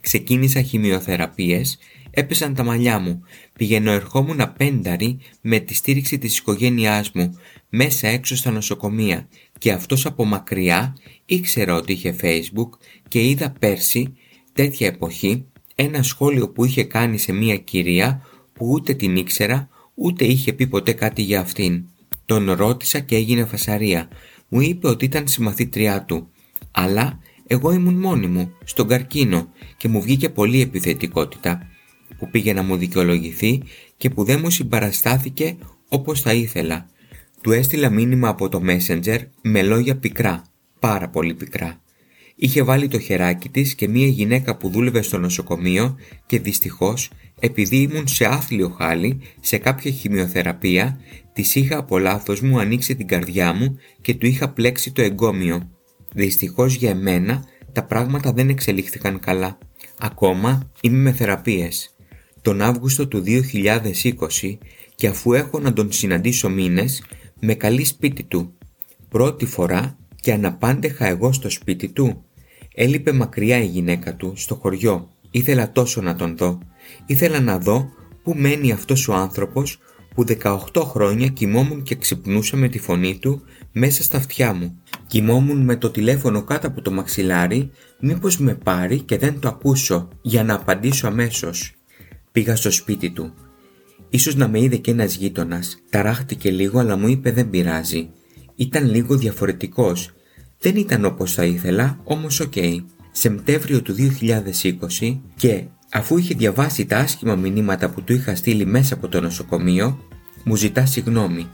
Ξεκίνησα 0.00 0.62
χημειοθεραπείες, 0.62 1.78
έπεσαν 2.10 2.54
τα 2.54 2.62
μαλλιά 2.64 2.98
μου, 2.98 3.22
πηγαίνω 3.52 3.90
ερχόμουν 3.90 4.40
απένταρη 4.40 5.18
με 5.40 5.58
τη 5.58 5.74
στήριξη 5.74 6.18
της 6.18 6.38
οικογένειάς 6.38 7.10
μου, 7.12 7.38
μέσα 7.68 8.08
έξω 8.08 8.36
στα 8.36 8.50
νοσοκομεία 8.50 9.28
και 9.58 9.72
αυτός 9.72 10.06
από 10.06 10.24
μακριά 10.24 10.96
ήξερα 11.26 11.74
ότι 11.74 11.92
είχε 11.92 12.16
facebook 12.22 12.68
και 13.08 13.28
είδα 13.28 13.54
πέρσι, 13.58 14.16
τέτοια 14.52 14.86
εποχή, 14.86 15.44
ένα 15.74 16.02
σχόλιο 16.02 16.48
που 16.48 16.64
είχε 16.64 16.84
κάνει 16.84 17.18
σε 17.18 17.32
μία 17.32 17.56
κυρία 17.56 18.26
που 18.52 18.68
ούτε 18.70 18.94
την 18.94 19.16
ήξερα 19.16 19.68
ούτε 19.94 20.24
είχε 20.24 20.52
πει 20.52 20.66
ποτέ 20.66 20.92
κάτι 20.92 21.22
για 21.22 21.40
αυτήν. 21.40 21.84
Τον 22.26 22.52
ρώτησα 22.52 23.00
και 23.00 23.16
έγινε 23.16 23.44
φασαρία. 23.44 24.08
Μου 24.54 24.60
είπε 24.60 24.88
ότι 24.88 25.04
ήταν 25.04 25.28
συμμαθήτριά 25.28 26.04
του. 26.04 26.30
Αλλά 26.70 27.18
εγώ 27.46 27.72
ήμουν 27.72 27.94
μόνη 27.94 28.26
μου, 28.26 28.52
στον 28.64 28.88
καρκίνο 28.88 29.48
και 29.76 29.88
μου 29.88 30.02
βγήκε 30.02 30.28
πολύ 30.28 30.60
επιθετικότητα 30.60 31.66
που 32.18 32.30
πήγε 32.30 32.52
να 32.52 32.62
μου 32.62 32.76
δικαιολογηθεί 32.76 33.62
και 33.96 34.10
που 34.10 34.24
δεν 34.24 34.40
μου 34.42 34.50
συμπαραστάθηκε 34.50 35.56
όπως 35.88 36.20
θα 36.20 36.32
ήθελα. 36.32 36.86
Του 37.40 37.52
έστειλα 37.52 37.90
μήνυμα 37.90 38.28
από 38.28 38.48
το 38.48 38.62
Messenger 38.66 39.18
με 39.42 39.62
λόγια 39.62 39.96
πικρά, 39.96 40.42
πάρα 40.78 41.08
πολύ 41.08 41.34
πικρά. 41.34 41.81
Είχε 42.34 42.62
βάλει 42.62 42.88
το 42.88 42.98
χεράκι 42.98 43.48
της 43.48 43.74
και 43.74 43.88
μία 43.88 44.06
γυναίκα 44.06 44.56
που 44.56 44.68
δούλευε 44.68 45.02
στο 45.02 45.18
νοσοκομείο 45.18 45.96
και 46.26 46.38
δυστυχώς 46.38 47.10
επειδή 47.40 47.76
ήμουν 47.76 48.08
σε 48.08 48.24
άθλιο 48.24 48.68
χάλι 48.68 49.20
σε 49.40 49.58
κάποια 49.58 49.90
χημειοθεραπεία 49.90 51.00
της 51.32 51.54
είχα 51.54 51.78
από 51.78 51.98
λάθος 51.98 52.40
μου 52.40 52.58
ανοίξει 52.58 52.96
την 52.96 53.06
καρδιά 53.06 53.52
μου 53.52 53.78
και 54.00 54.14
του 54.14 54.26
είχα 54.26 54.48
πλέξει 54.48 54.92
το 54.92 55.02
εγκόμιο. 55.02 55.70
Δυστυχώς 56.14 56.74
για 56.74 56.90
εμένα 56.90 57.44
τα 57.72 57.84
πράγματα 57.84 58.32
δεν 58.32 58.48
εξελίχθηκαν 58.48 59.18
καλά. 59.20 59.58
Ακόμα 59.98 60.70
είμαι 60.80 60.98
με 60.98 61.12
θεραπείες. 61.12 61.96
Τον 62.42 62.60
Αύγουστο 62.60 63.08
του 63.08 63.22
2020 63.24 64.58
και 64.94 65.06
αφού 65.06 65.32
έχω 65.32 65.58
να 65.58 65.72
τον 65.72 65.92
συναντήσω 65.92 66.48
μήνες, 66.48 67.04
με 67.40 67.54
καλεί 67.54 67.84
σπίτι 67.84 68.22
του. 68.22 68.54
Πρώτη 69.08 69.46
φορά 69.46 69.96
και 70.22 70.32
αναπάντεχα 70.32 71.06
εγώ 71.06 71.32
στο 71.32 71.50
σπίτι 71.50 71.88
του. 71.88 72.24
Έλειπε 72.74 73.12
μακριά 73.12 73.62
η 73.62 73.66
γυναίκα 73.66 74.14
του, 74.16 74.32
στο 74.36 74.54
χωριό. 74.54 75.08
Ήθελα 75.30 75.72
τόσο 75.72 76.00
να 76.00 76.16
τον 76.16 76.36
δω. 76.36 76.58
Ήθελα 77.06 77.40
να 77.40 77.58
δω 77.58 77.88
πού 78.22 78.34
μένει 78.36 78.72
αυτός 78.72 79.08
ο 79.08 79.14
άνθρωπος 79.14 79.78
που 80.14 80.24
18 80.42 80.58
χρόνια 80.84 81.28
κοιμόμουν 81.28 81.82
και 81.82 81.94
ξυπνούσα 81.94 82.56
με 82.56 82.68
τη 82.68 82.78
φωνή 82.78 83.18
του 83.18 83.42
μέσα 83.72 84.02
στα 84.02 84.16
αυτιά 84.16 84.52
μου. 84.52 84.82
Κοιμόμουν 85.06 85.60
με 85.60 85.76
το 85.76 85.90
τηλέφωνο 85.90 86.42
κάτω 86.42 86.66
από 86.66 86.82
το 86.82 86.90
μαξιλάρι 86.90 87.70
μήπως 88.00 88.38
με 88.38 88.54
πάρει 88.54 89.00
και 89.00 89.18
δεν 89.18 89.40
το 89.40 89.48
ακούσω 89.48 90.08
για 90.22 90.44
να 90.44 90.54
απαντήσω 90.54 91.06
αμέσως. 91.06 91.74
Πήγα 92.32 92.56
στο 92.56 92.70
σπίτι 92.70 93.10
του. 93.10 93.34
Ίσως 94.10 94.34
να 94.34 94.48
με 94.48 94.60
είδε 94.60 94.76
και 94.76 94.90
ένας 94.90 95.14
γείτονας. 95.14 95.78
Ταράχτηκε 95.90 96.50
λίγο 96.50 96.78
αλλά 96.78 96.96
μου 96.96 97.08
είπε 97.08 97.32
δεν 97.32 97.50
πειράζει. 97.50 98.10
Ήταν 98.62 98.90
λίγο 98.90 99.16
διαφορετικός. 99.16 100.10
Δεν 100.60 100.76
ήταν 100.76 101.04
όπως 101.04 101.34
θα 101.34 101.44
ήθελα, 101.44 102.00
όμως 102.04 102.40
OK. 102.40 102.52
Okay. 102.56 102.76
Σεπτέμβριο 103.12 103.82
του 103.82 103.94
2020 105.00 105.18
και 105.36 105.64
αφού 105.92 106.18
είχε 106.18 106.34
διαβάσει 106.34 106.86
τα 106.86 106.98
άσχημα 106.98 107.34
μηνύματα 107.34 107.90
που 107.90 108.02
του 108.02 108.12
είχα 108.12 108.34
στείλει 108.34 108.66
μέσα 108.66 108.94
από 108.94 109.08
το 109.08 109.20
νοσοκομείο, 109.20 109.98
μου 110.44 110.56
ζητά 110.56 110.86
συγγνώμη 110.86 111.46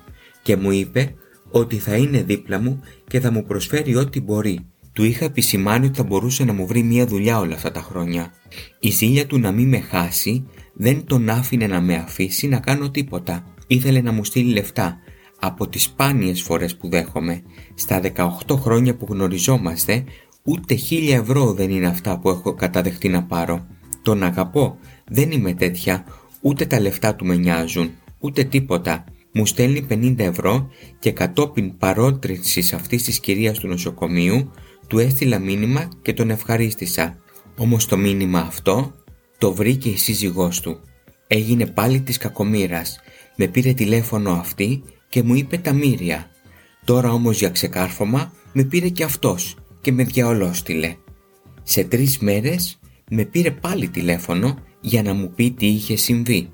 και 0.42 0.56
μου 0.56 0.70
είπε 0.70 1.14
ότι 1.50 1.78
θα 1.78 1.96
είναι 1.96 2.22
δίπλα 2.22 2.60
μου 2.60 2.80
και 3.08 3.20
θα 3.20 3.32
μου 3.32 3.44
προσφέρει 3.44 3.96
ό,τι 3.96 4.20
μπορεί. 4.20 4.58
Του 4.92 5.04
είχα 5.04 5.24
επισημάνει 5.24 5.86
ότι 5.86 5.96
θα 5.96 6.04
μπορούσε 6.04 6.44
να 6.44 6.52
μου 6.52 6.66
βρει 6.66 6.82
μια 6.82 7.06
δουλειά 7.06 7.38
όλα 7.38 7.54
αυτά 7.54 7.70
τα 7.70 7.80
χρόνια. 7.80 8.32
Η 8.78 8.90
ζήλια 8.90 9.26
του 9.26 9.38
να 9.38 9.52
μην 9.52 9.68
με 9.68 9.80
χάσει 9.80 10.46
δεν 10.74 11.04
τον 11.04 11.28
άφηνε 11.28 11.66
να 11.66 11.80
με 11.80 11.94
αφήσει 11.94 12.48
να 12.48 12.58
κάνω 12.60 12.90
τίποτα. 12.90 13.44
Ήθελε 13.66 14.00
να 14.00 14.12
μου 14.12 14.24
στείλει 14.24 14.52
λεφτά. 14.52 14.98
Από 15.40 15.68
τις 15.68 15.82
σπάνιες 15.82 16.42
φορές 16.42 16.76
που 16.76 16.88
δέχομαι, 16.88 17.42
στα 17.74 18.00
18 18.00 18.56
χρόνια 18.56 18.94
που 18.94 19.06
γνωριζόμαστε, 19.10 20.04
ούτε 20.42 20.74
χίλια 20.74 21.16
ευρώ 21.16 21.52
δεν 21.52 21.70
είναι 21.70 21.86
αυτά 21.86 22.18
που 22.18 22.28
έχω 22.28 22.54
καταδεχτεί 22.54 23.08
να 23.08 23.22
πάρω. 23.22 23.66
Τον 24.02 24.22
αγαπώ, 24.22 24.78
δεν 25.08 25.30
είμαι 25.30 25.54
τέτοια, 25.54 26.04
ούτε 26.40 26.66
τα 26.66 26.80
λεφτά 26.80 27.14
του 27.14 27.24
με 27.24 27.36
νοιάζουν, 27.36 27.90
ούτε 28.18 28.44
τίποτα. 28.44 29.04
Μου 29.32 29.46
στέλνει 29.46 29.86
50 29.90 30.18
ευρώ 30.18 30.70
και 30.98 31.12
κατόπιν 31.12 31.76
παρότρινσης 31.76 32.72
αυτής 32.72 33.02
της 33.02 33.20
κυρίας 33.20 33.58
του 33.58 33.68
νοσοκομείου 33.68 34.50
του 34.86 34.98
έστειλα 34.98 35.38
μήνυμα 35.38 35.88
και 36.02 36.12
τον 36.12 36.30
ευχαρίστησα. 36.30 37.18
Όμως 37.56 37.86
το 37.86 37.96
μήνυμα 37.96 38.40
αυτό 38.40 38.94
το 39.38 39.52
βρήκε 39.52 39.88
η 39.88 39.96
σύζυγός 39.96 40.60
του. 40.60 40.80
Έγινε 41.26 41.66
πάλι 41.66 42.00
της 42.00 42.16
κακομήρας. 42.16 43.00
Με 43.36 43.46
πήρε 43.46 43.72
τηλέφωνο 43.72 44.30
αυτή 44.30 44.82
και 45.08 45.22
μου 45.22 45.34
είπε 45.34 45.58
τα 45.58 45.72
μύρια. 45.72 46.30
Τώρα 46.84 47.12
όμως 47.12 47.38
για 47.38 47.50
ξεκάρφωμα 47.50 48.32
με 48.52 48.64
πήρε 48.64 48.88
και 48.88 49.04
αυτός 49.04 49.56
και 49.80 49.92
με 49.92 50.04
διαολόστηλε. 50.04 50.96
Σε 51.62 51.84
τρεις 51.84 52.18
μέρες 52.18 52.78
με 53.10 53.24
πήρε 53.24 53.50
πάλι 53.50 53.88
τηλέφωνο 53.88 54.58
για 54.80 55.02
να 55.02 55.14
μου 55.14 55.32
πει 55.34 55.50
τι 55.50 55.66
είχε 55.66 55.96
συμβεί. 55.96 56.50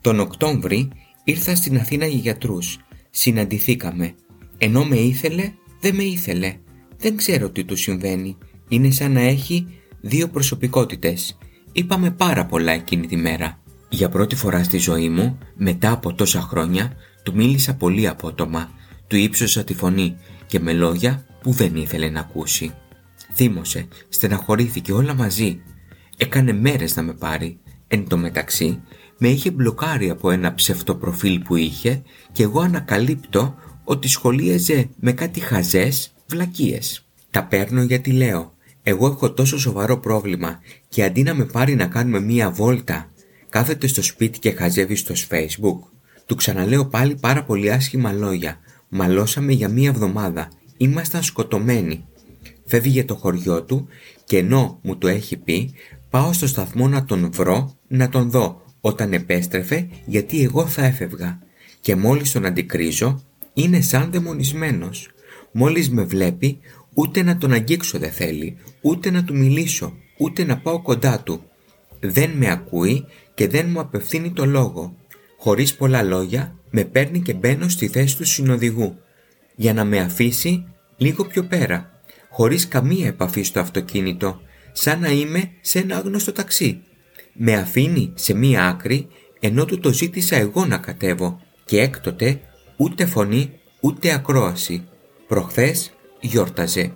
Τον 0.00 0.20
Οκτώβρη 0.20 0.88
ήρθα 1.24 1.54
στην 1.54 1.76
Αθήνα 1.76 2.06
για 2.06 2.18
γιατρούς. 2.18 2.78
Συναντηθήκαμε. 3.10 4.14
Ενώ 4.58 4.84
με 4.84 4.96
ήθελε, 4.96 5.52
δεν 5.80 5.94
με 5.94 6.02
ήθελε. 6.02 6.56
Δεν 6.96 7.16
ξέρω 7.16 7.50
τι 7.50 7.64
του 7.64 7.76
συμβαίνει. 7.76 8.36
Είναι 8.68 8.90
σαν 8.90 9.12
να 9.12 9.20
έχει 9.20 9.66
δύο 10.00 10.28
προσωπικότητες. 10.28 11.38
Είπαμε 11.72 12.10
πάρα 12.10 12.46
πολλά 12.46 12.72
εκείνη 12.72 13.06
τη 13.06 13.16
μέρα. 13.16 13.62
Για 13.88 14.08
πρώτη 14.08 14.34
φορά 14.36 14.64
στη 14.64 14.78
ζωή 14.78 15.08
μου, 15.08 15.38
μετά 15.54 15.92
από 15.92 16.14
τόσα 16.14 16.40
χρόνια, 16.40 16.92
του 17.22 17.34
μίλησα 17.34 17.74
πολύ 17.74 18.08
απότομα. 18.08 18.70
Του 19.06 19.16
ύψωσα 19.16 19.64
τη 19.64 19.74
φωνή 19.74 20.16
και 20.46 20.60
με 20.60 20.72
λόγια 20.72 21.26
που 21.42 21.52
δεν 21.52 21.76
ήθελε 21.76 22.08
να 22.08 22.20
ακούσει. 22.20 22.74
Θύμωσε, 23.34 23.88
στεναχωρήθηκε 24.08 24.92
όλα 24.92 25.14
μαζί. 25.14 25.60
Έκανε 26.16 26.52
μέρες 26.52 26.96
να 26.96 27.02
με 27.02 27.12
πάρει. 27.12 27.58
Εν 27.88 28.08
τω 28.08 28.16
μεταξύ, 28.16 28.80
με 29.18 29.28
είχε 29.28 29.50
μπλοκάρει 29.50 30.10
από 30.10 30.30
ένα 30.30 30.54
ψευτοπροφίλ 30.54 31.40
που 31.40 31.56
είχε 31.56 32.02
και 32.32 32.42
εγώ 32.42 32.60
ανακαλύπτω 32.60 33.54
ότι 33.84 34.08
σχολίαζε 34.08 34.88
με 35.00 35.12
κάτι 35.12 35.40
χαζές 35.40 36.12
βλακίες. 36.26 37.06
Τα 37.30 37.44
παίρνω 37.44 37.82
γιατί 37.82 38.12
λέω 38.12 38.52
εγώ 38.82 39.06
έχω 39.06 39.32
τόσο 39.32 39.58
σοβαρό 39.58 39.98
πρόβλημα 39.98 40.60
και 40.88 41.04
αντί 41.04 41.22
να 41.22 41.34
με 41.34 41.44
πάρει 41.44 41.74
να 41.74 41.86
κάνουμε 41.86 42.20
μία 42.20 42.50
βόλτα 42.50 43.10
κάθεται 43.48 43.86
στο 43.86 44.02
σπίτι 44.02 44.38
και 44.38 44.50
χαζεύει 44.52 44.94
στο 44.94 45.14
facebook. 45.28 45.91
Του 46.26 46.34
ξαναλέω 46.34 46.86
πάλι 46.86 47.14
πάρα 47.20 47.44
πολύ 47.44 47.72
άσχημα 47.72 48.12
λόγια. 48.12 48.58
Μαλώσαμε 48.88 49.52
για 49.52 49.68
μία 49.68 49.88
εβδομάδα. 49.88 50.48
Ήμασταν 50.76 51.22
σκοτωμένοι. 51.22 52.04
Φεύγει 52.66 52.90
για 52.90 53.04
το 53.04 53.14
χωριό 53.14 53.62
του 53.62 53.88
και 54.24 54.38
ενώ 54.38 54.78
μου 54.82 54.96
το 54.96 55.08
έχει 55.08 55.36
πει 55.36 55.74
πάω 56.10 56.32
στο 56.32 56.46
σταθμό 56.46 56.88
να 56.88 57.04
τον 57.04 57.30
βρω 57.32 57.76
να 57.88 58.08
τον 58.08 58.30
δω 58.30 58.62
όταν 58.80 59.12
επέστρεφε 59.12 59.88
γιατί 60.06 60.42
εγώ 60.42 60.66
θα 60.66 60.84
έφευγα. 60.84 61.38
Και 61.80 61.96
μόλις 61.96 62.32
τον 62.32 62.44
αντικρίζω 62.46 63.22
είναι 63.54 63.80
σαν 63.80 64.10
δαιμονισμένος. 64.12 65.10
Μόλις 65.52 65.90
με 65.90 66.02
βλέπει 66.04 66.58
ούτε 66.94 67.22
να 67.22 67.36
τον 67.36 67.52
αγγίξω 67.52 67.98
δεν 67.98 68.10
θέλει, 68.10 68.56
ούτε 68.80 69.10
να 69.10 69.24
του 69.24 69.34
μιλήσω, 69.36 69.96
ούτε 70.18 70.44
να 70.44 70.58
πάω 70.58 70.82
κοντά 70.82 71.22
του. 71.22 71.42
Δεν 72.00 72.30
με 72.30 72.50
ακούει 72.50 73.04
και 73.34 73.48
δεν 73.48 73.70
μου 73.70 73.80
απευθύνει 73.80 74.30
το 74.30 74.46
λόγο. 74.46 74.96
Χωρίς 75.42 75.74
πολλά 75.74 76.02
λόγια 76.02 76.54
με 76.70 76.84
παίρνει 76.84 77.20
και 77.20 77.34
μπαίνω 77.34 77.68
στη 77.68 77.88
θέση 77.88 78.16
του 78.16 78.24
συνοδηγού 78.24 78.98
για 79.56 79.74
να 79.74 79.84
με 79.84 79.98
αφήσει 79.98 80.66
λίγο 80.96 81.24
πιο 81.24 81.44
πέρα, 81.44 82.02
χωρίς 82.30 82.68
καμία 82.68 83.06
επαφή 83.06 83.42
στο 83.42 83.60
αυτοκίνητο, 83.60 84.40
σαν 84.72 85.00
να 85.00 85.08
είμαι 85.08 85.50
σε 85.60 85.78
ένα 85.78 85.96
άγνωστο 85.96 86.32
ταξί. 86.32 86.82
Με 87.32 87.54
αφήνει 87.54 88.12
σε 88.14 88.34
μία 88.34 88.66
άκρη 88.66 89.06
ενώ 89.40 89.64
του 89.64 89.78
το 89.78 89.92
ζήτησα 89.92 90.36
εγώ 90.36 90.66
να 90.66 90.78
κατέβω 90.78 91.40
και 91.64 91.80
έκτοτε 91.80 92.40
ούτε 92.76 93.06
φωνή 93.06 93.50
ούτε 93.80 94.12
ακρόαση. 94.12 94.84
Προχθές 95.28 95.92
γιόρταζε. 96.20 96.92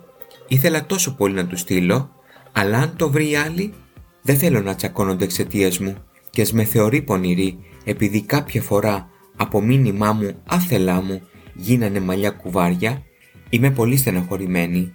Ήθελα 0.47 0.85
τόσο 0.85 1.15
πολύ 1.15 1.33
να 1.33 1.47
του 1.47 1.57
στείλω, 1.57 2.11
αλλά 2.51 2.77
αν 2.77 2.95
το 2.95 3.09
βρει 3.11 3.35
άλλη, 3.35 3.73
δεν 4.21 4.37
θέλω 4.37 4.61
να 4.61 4.75
τσακώνονται 4.75 5.23
εξαιτίας 5.23 5.79
μου 5.79 5.95
και 6.29 6.41
ας 6.41 6.51
με 6.51 6.63
θεωρεί 6.63 7.01
πονηρή 7.01 7.59
επειδή 7.87 8.21
κάποια 8.21 8.61
φορά 8.61 9.09
από 9.37 9.61
μήνυμά 9.61 10.13
μου 10.13 10.31
άθελά 10.45 11.01
μου 11.01 11.21
γίνανε 11.53 11.99
μαλλιά 11.99 12.29
κουβάρια, 12.29 13.01
είμαι 13.49 13.71
πολύ 13.71 13.97
στεναχωρημένη. 13.97 14.93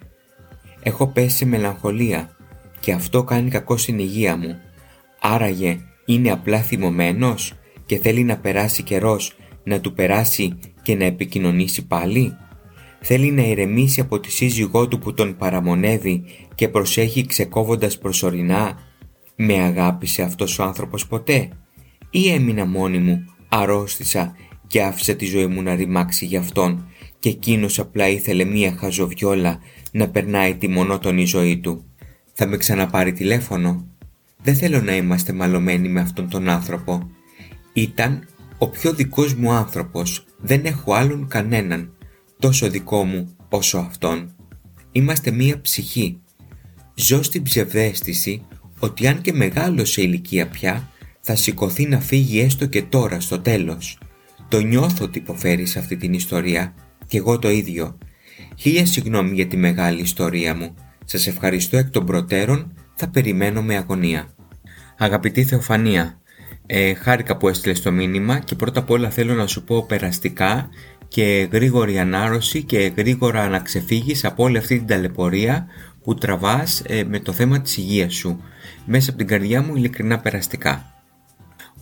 Έχω 0.83 1.07
πέσει 1.07 1.37
σε 1.37 1.47
μελαγχολία 1.47 2.37
και 2.81 2.93
αυτό 2.93 3.25
κάνει 3.25 3.51
κακό 3.51 3.77
στην 3.77 3.99
υγεία 3.99 4.37
μου. 4.37 4.61
Άραγε 5.21 5.79
είναι 6.05 6.31
απλά 6.31 6.59
θυμωμένος 6.59 7.53
και 7.87 7.99
θέλει 7.99 8.25
να 8.25 8.39
περάσει 8.39 8.83
καιρός 8.83 9.37
να 9.65 9.81
του 9.81 9.93
περάσει 9.93 10.59
και 10.83 10.95
να 10.95 11.05
επικοινωνήσει 11.05 11.87
πάλι; 11.87 12.37
Θέλει 13.01 13.31
να 13.31 13.43
ηρεμήσει 13.43 14.01
από 14.01 14.21
τη 14.21 14.31
σύζυγό 14.31 14.89
του 14.89 14.99
που 14.99 15.15
τον 15.15 15.37
παραμονεύει 15.37 16.25
και 16.55 16.69
προσέχει 16.69 17.27
ξεκόβοντας 17.27 17.99
προσωρινά; 17.99 18.79
Με 19.37 19.55
αγάπησε 19.55 20.23
αυτός 20.23 20.59
ο 20.59 20.63
άνθρωπος 20.63 21.07
ποτέ; 21.07 21.49
Ή 22.15 22.29
έμεινα 22.29 22.65
μόνη 22.67 22.99
μου, 22.99 23.25
αρρώστησα 23.49 24.37
και 24.67 24.83
άφησα 24.83 25.15
τη 25.15 25.27
ζωή 25.27 25.47
μου 25.47 25.63
να 25.63 25.75
ρημάξει 25.75 26.27
για 26.27 26.41
αυτόν 26.41 26.87
και 27.19 27.29
εκείνος 27.29 27.79
απλά 27.79 28.09
ήθελε 28.09 28.45
μία 28.45 28.77
χαζοβιόλα 28.79 29.59
να 29.93 30.09
περνάει 30.09 30.55
τη 30.55 30.69
μονότονη 30.69 31.25
ζωή 31.25 31.59
του. 31.59 31.85
Θα 32.33 32.47
με 32.47 32.57
ξαναπάρει 32.57 33.13
τηλέφωνο; 33.13 33.87
Δεν 34.43 34.55
θέλω 34.55 34.81
να 34.81 34.97
είμαστε 34.97 35.33
μαλωμένοι 35.33 35.89
με 35.89 36.01
αυτόν 36.01 36.29
τον 36.29 36.49
άνθρωπο. 36.49 37.11
Ήταν 37.73 38.29
ο 38.59 38.69
πιο 38.69 38.93
δικός 38.93 39.35
μου 39.35 39.53
άνθρωπος. 39.53 40.25
Δεν 40.39 40.65
έχω 40.65 40.93
άλλον 40.93 41.29
κανέναν 41.29 41.93
τόσο 42.39 42.71
δικό 42.71 43.05
μου 43.05 43.37
όσο 43.49 43.79
αυτόν. 43.79 44.35
Είμαστε 44.93 45.31
μία 45.31 45.61
ψυχή. 45.61 46.21
Ζω 46.95 47.23
στην 47.23 47.43
ψευδέστηση 47.43 48.47
ότι 48.79 49.07
αν 49.07 49.21
και 49.21 49.33
μεγάλο 49.33 49.85
σε 49.85 50.03
ηλικία 50.03 50.49
πια 50.49 50.92
θα 51.25 51.37
σηκωθεί 51.37 51.87
να 51.87 52.01
φύγει 52.01 52.41
έστω 52.41 52.67
και 52.67 52.83
τώρα 52.83 53.21
στο 53.21 53.41
τέλος. 53.41 53.99
Το 54.49 54.61
νιώθω 54.61 55.05
ότι 55.05 55.19
υποφέρει 55.19 55.67
σε 55.67 55.79
αυτή 55.79 55.97
την 55.97 56.13
ιστορία 56.13 56.75
και 57.07 57.19
εγώ 57.19 57.39
το 57.39 57.51
ίδιο. 57.51 57.99
Χίλια 58.57 58.87
συγγνώμη 58.87 59.35
για 59.35 59.47
τη 59.47 59.57
μεγάλη 59.57 60.01
ιστορία 60.01 60.55
μου. 60.55 60.75
Σας 61.05 61.27
ευχαριστώ 61.27 61.77
εκ 61.77 61.91
των 61.91 62.07
προτέρων, 62.07 62.75
θα 62.95 63.09
περιμένω 63.09 63.63
με 63.63 63.77
αγωνία. 63.77 64.35
Αγαπητή 64.99 65.45
Θεοφανία, 65.45 66.21
ε, 66.67 66.95
χάρηκα 66.95 67.37
που 67.37 67.49
έστειλες 67.49 67.83
το 67.83 67.93
μήνυμα 67.93 68.39
και 68.39 68.55
πρώτα 68.55 68.81
απ' 68.81 68.91
όλα 68.91 69.11
θέλω 69.11 69.35
να 69.35 69.47
σου 69.47 69.65
πω 69.65 69.87
περαστικά 69.87 70.69
και 71.09 71.49
γρήγορη 71.53 71.99
ανάρρωση 71.99 72.63
και 72.63 72.93
γρήγορα 72.97 73.49
να 73.49 73.59
ξεφύγεις 73.59 74.25
από 74.25 74.43
όλη 74.43 74.59
αυτή 74.59 74.77
την 74.79 74.87
ταλαιπωρία 74.87 75.67
που 76.03 76.15
τραβάς 76.15 76.83
ε, 76.87 77.05
με 77.05 77.21
το 77.21 77.33
θέμα 77.33 77.61
της 77.61 77.77
υγείας 77.77 78.15
σου. 78.15 78.43
Μέσα 78.87 79.11
από 79.11 79.19
την 79.19 79.27
καρδιά 79.29 79.63
μου 79.63 79.77
ειλικρινά 79.77 80.19
περαστικά. 80.19 80.92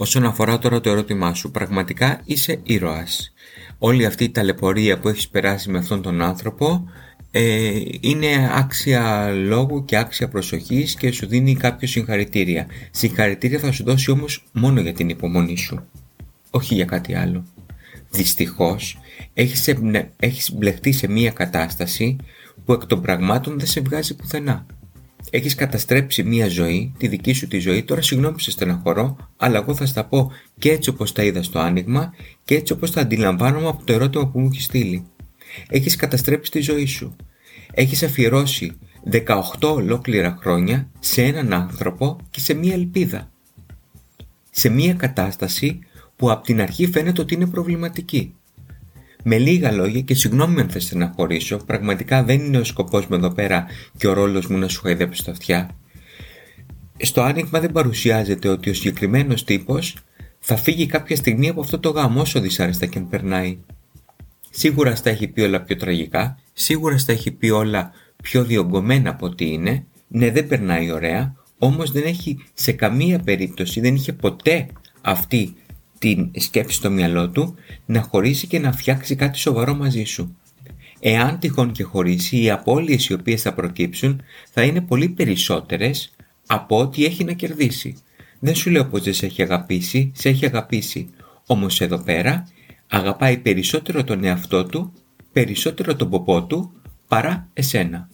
Όσον 0.02 0.24
αφορά 0.24 0.58
τώρα 0.58 0.80
το 0.80 0.90
ερώτημά 0.90 1.34
σου, 1.34 1.50
πραγματικά 1.50 2.20
είσαι 2.24 2.60
ήρωας. 2.62 3.32
Όλη 3.78 4.06
αυτή 4.06 4.24
η 4.24 4.30
ταλαιπωρία 4.30 4.98
που 4.98 5.08
έχεις 5.08 5.28
περάσει 5.28 5.70
με 5.70 5.78
αυτόν 5.78 6.02
τον 6.02 6.22
άνθρωπο 6.22 6.88
ε, 7.30 7.70
είναι 8.00 8.50
άξια 8.52 9.30
λόγου 9.30 9.84
και 9.84 9.96
άξια 9.96 10.28
προσοχής 10.28 10.94
και 10.94 11.12
σου 11.12 11.26
δίνει 11.26 11.54
κάποιο 11.54 11.88
συγχαρητήρια. 11.88 12.66
Συγχαρητήρια 12.90 13.58
θα 13.58 13.72
σου 13.72 13.84
δώσει 13.84 14.10
όμως 14.10 14.44
μόνο 14.52 14.80
για 14.80 14.92
την 14.92 15.08
υπομονή 15.08 15.56
σου, 15.56 15.86
όχι 16.50 16.74
για 16.74 16.84
κάτι 16.84 17.14
άλλο. 17.14 17.44
Δυστυχώς 18.10 18.98
έχεις, 19.34 19.74
έχεις 20.16 20.52
μπλεχτεί 20.52 20.92
σε 20.92 21.08
μία 21.08 21.30
κατάσταση 21.30 22.16
που 22.64 22.72
εκ 22.72 22.86
των 22.86 23.02
πραγμάτων 23.02 23.58
δεν 23.58 23.66
σε 23.66 23.80
βγάζει 23.80 24.16
πουθενά. 24.16 24.66
Έχεις 25.30 25.54
καταστρέψει 25.54 26.22
μία 26.22 26.48
ζωή, 26.48 26.92
τη 26.98 27.08
δική 27.08 27.32
σου 27.32 27.48
τη 27.48 27.58
ζωή, 27.58 27.82
τώρα 27.82 28.02
συγγνώμη 28.02 28.40
σε 28.40 28.50
στεναχωρώ, 28.50 29.16
αλλά 29.36 29.58
εγώ 29.58 29.74
θα 29.74 29.86
στα 29.86 30.04
πω 30.04 30.32
και 30.58 30.70
έτσι 30.70 30.90
όπως 30.90 31.12
τα 31.12 31.22
είδα 31.22 31.42
στο 31.42 31.58
άνοιγμα 31.58 32.14
και 32.44 32.54
έτσι 32.54 32.72
όπως 32.72 32.90
τα 32.90 33.00
αντιλαμβάνομαι 33.00 33.68
από 33.68 33.84
το 33.84 33.92
ερώτημα 33.92 34.28
που 34.28 34.40
μου 34.40 34.48
έχεις 34.52 34.64
στείλει. 34.64 35.06
Έχεις 35.68 35.96
καταστρέψει 35.96 36.50
τη 36.50 36.60
ζωή 36.60 36.86
σου. 36.86 37.16
Έχεις 37.72 38.02
αφιερώσει 38.02 38.72
18 39.10 39.42
ολόκληρα 39.60 40.38
χρόνια 40.40 40.90
σε 40.98 41.22
έναν 41.22 41.52
άνθρωπο 41.52 42.16
και 42.30 42.40
σε 42.40 42.54
μία 42.54 42.74
ελπίδα. 42.74 43.30
Σε 44.50 44.68
μία 44.68 44.94
κατάσταση 44.94 45.78
που 46.16 46.30
από 46.30 46.44
την 46.44 46.60
αρχή 46.60 46.86
φαίνεται 46.86 47.20
ότι 47.20 47.34
είναι 47.34 47.46
προβληματική. 47.46 48.34
Με 49.24 49.38
λίγα 49.38 49.72
λόγια 49.72 50.00
και 50.00 50.14
συγγνώμη 50.14 50.60
αν 50.60 50.68
θα 50.68 50.80
στεναχωρήσω, 50.80 51.56
πραγματικά 51.56 52.24
δεν 52.24 52.40
είναι 52.40 52.58
ο 52.58 52.64
σκοπός 52.64 53.06
μου 53.06 53.16
εδώ 53.16 53.30
πέρα 53.30 53.66
και 53.96 54.06
ο 54.06 54.12
ρόλος 54.12 54.46
μου 54.46 54.58
να 54.58 54.68
σου 54.68 54.80
χαϊδέψω 54.80 55.24
τα 55.24 55.30
αυτιά. 55.30 55.70
Στο 56.96 57.22
άνοιγμα 57.22 57.60
δεν 57.60 57.72
παρουσιάζεται 57.72 58.48
ότι 58.48 58.70
ο 58.70 58.74
συγκεκριμένος 58.74 59.44
τύπος 59.44 59.96
θα 60.38 60.56
φύγει 60.56 60.86
κάποια 60.86 61.16
στιγμή 61.16 61.48
από 61.48 61.60
αυτό 61.60 61.78
το 61.78 61.90
γάμο 61.90 62.20
όσο 62.20 62.40
δυσάρεστα 62.40 62.86
και 62.86 62.98
αν 62.98 63.08
περνάει. 63.08 63.58
Σίγουρα 64.50 64.94
στα 64.94 65.10
έχει 65.10 65.28
πει 65.28 65.40
όλα 65.40 65.60
πιο 65.60 65.76
τραγικά, 65.76 66.38
σίγουρα 66.52 66.98
στα 66.98 67.12
έχει 67.12 67.30
πει 67.30 67.50
όλα 67.50 67.90
πιο 68.22 68.44
διωγγωμένα 68.44 69.10
από 69.10 69.26
ό,τι 69.26 69.52
είναι, 69.52 69.84
ναι 70.08 70.30
δεν 70.30 70.46
περνάει 70.46 70.90
ωραία, 70.90 71.34
όμως 71.58 71.90
δεν 71.90 72.02
έχει 72.02 72.44
σε 72.54 72.72
καμία 72.72 73.18
περίπτωση, 73.18 73.80
δεν 73.80 73.94
είχε 73.94 74.12
ποτέ 74.12 74.66
αυτή 75.00 75.54
την 76.00 76.30
σκέψη 76.34 76.76
στο 76.76 76.90
μυαλό 76.90 77.30
του 77.30 77.54
να 77.86 78.02
χωρίσει 78.02 78.46
και 78.46 78.58
να 78.58 78.72
φτιάξει 78.72 79.14
κάτι 79.14 79.38
σοβαρό 79.38 79.74
μαζί 79.74 80.04
σου. 80.04 80.36
Εάν 81.00 81.38
τυχόν 81.38 81.72
και 81.72 81.82
χωρίσει, 81.82 82.42
οι 82.42 82.50
απώλειες 82.50 83.08
οι 83.08 83.12
οποίες 83.12 83.42
θα 83.42 83.54
προκύψουν 83.54 84.22
θα 84.50 84.62
είναι 84.62 84.80
πολύ 84.80 85.08
περισσότερες 85.08 86.12
από 86.46 86.78
ό,τι 86.78 87.04
έχει 87.04 87.24
να 87.24 87.32
κερδίσει. 87.32 87.96
Δεν 88.38 88.54
σου 88.54 88.70
λέω 88.70 88.86
πως 88.86 89.02
δεν 89.02 89.14
σε 89.14 89.26
έχει 89.26 89.42
αγαπήσει, 89.42 90.12
σε 90.14 90.28
έχει 90.28 90.46
αγαπήσει. 90.46 91.08
Όμως 91.46 91.80
εδώ 91.80 91.98
πέρα 91.98 92.48
αγαπάει 92.88 93.38
περισσότερο 93.38 94.04
τον 94.04 94.24
εαυτό 94.24 94.64
του, 94.64 94.92
περισσότερο 95.32 95.96
τον 95.96 96.10
ποπό 96.10 96.44
του, 96.44 96.72
παρά 97.08 97.48
εσένα. 97.52 98.08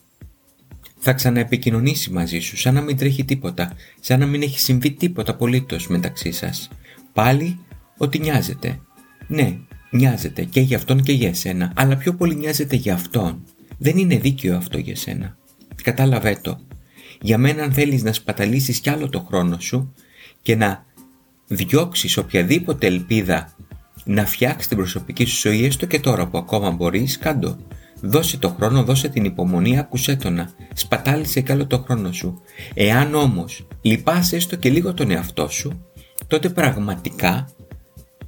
Θα 0.99 1.13
ξαναεπικοινωνήσει 1.13 2.11
μαζί 2.11 2.39
σου, 2.39 2.57
σαν 2.57 2.75
να 2.75 2.81
μην 2.81 2.97
τρέχει 2.97 3.25
τίποτα, 3.25 3.73
σαν 4.01 4.19
να 4.21 4.27
μην 4.27 4.43
έχει 4.43 4.61
συμβεί 4.61 4.91
τίποτα 4.91 5.31
απολύτως 5.31 5.89
μεταξύ 5.89 6.33
σας. 6.33 6.69
Πάλι 7.13 7.59
ότι 7.97 8.19
νοιάζεται. 8.19 8.81
Ναι, 9.27 9.59
νοιάζεται 9.91 10.45
και 10.45 10.61
για 10.61 10.77
αυτόν 10.77 11.03
και 11.03 11.13
για 11.13 11.29
εσένα, 11.29 11.73
αλλά 11.77 11.97
πιο 11.97 12.15
πολύ 12.15 12.35
νοιάζεται 12.35 12.77
για 12.77 12.95
αυτόν. 12.95 13.43
Δεν 13.79 13.97
είναι 13.97 14.19
δίκαιο 14.19 14.57
αυτό 14.57 14.79
για 14.79 14.97
σένα. 14.97 15.37
Κατάλαβε 15.83 16.39
το. 16.43 16.61
Για 17.21 17.39
μένα 17.39 17.63
αν 17.63 17.73
θέλεις 17.73 18.03
να 18.03 18.13
σπαταλήσεις 18.13 18.81
κι 18.81 18.91
άλλο 18.91 19.09
το 19.09 19.21
χρόνο 19.21 19.61
σου 19.61 19.95
και 20.43 20.57
να 20.57 20.85
διώξεις 21.47 22.17
οποιαδήποτε 22.17 22.87
ελπίδα 22.87 23.55
να 24.05 24.27
φτιάξεις 24.27 24.69
την 24.69 24.77
προσωπική 24.77 25.25
σου 25.25 25.49
ζωή 25.49 25.65
έστω 25.65 25.87
και 25.87 26.01
τώρα 26.01 26.27
που 26.27 26.39
ακόμα 26.39 26.71
μπορείς, 26.71 27.19
κάντο. 27.19 27.57
Δώσε 28.01 28.39
το 28.39 28.49
χρόνο, 28.49 28.85
δώσε 28.85 29.09
την 29.09 29.25
υπομονή, 29.25 29.79
άκουσέ 29.79 30.17
το 30.17 30.31
να. 30.31 30.51
Σπατάλησε 30.75 31.41
κι 31.41 31.53
άλλο 31.53 31.67
το 31.67 31.79
χρόνο 31.79 32.13
σου. 32.13 32.41
Εάν 32.75 33.15
όμως 33.15 33.67
λυπάσαι 33.83 34.37
έστω 34.37 34.57
και 34.57 34.71
λίγο 34.71 34.95
τον 34.95 35.11
εαυτό 35.11 35.49
σου, 35.49 35.87
τότε 36.27 36.49
πραγματικά 36.49 37.49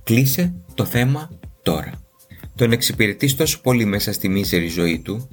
Κλείσε 0.09 0.55
το 0.75 0.85
θέμα 0.85 1.31
τώρα. 1.63 1.93
Τον 2.55 2.73
εξυπηρετείς 2.73 3.37
τόσο 3.37 3.61
πολύ 3.61 3.85
μέσα 3.85 4.13
στη 4.13 4.29
μίζερη 4.29 4.67
ζωή 4.67 4.99
του, 4.99 5.29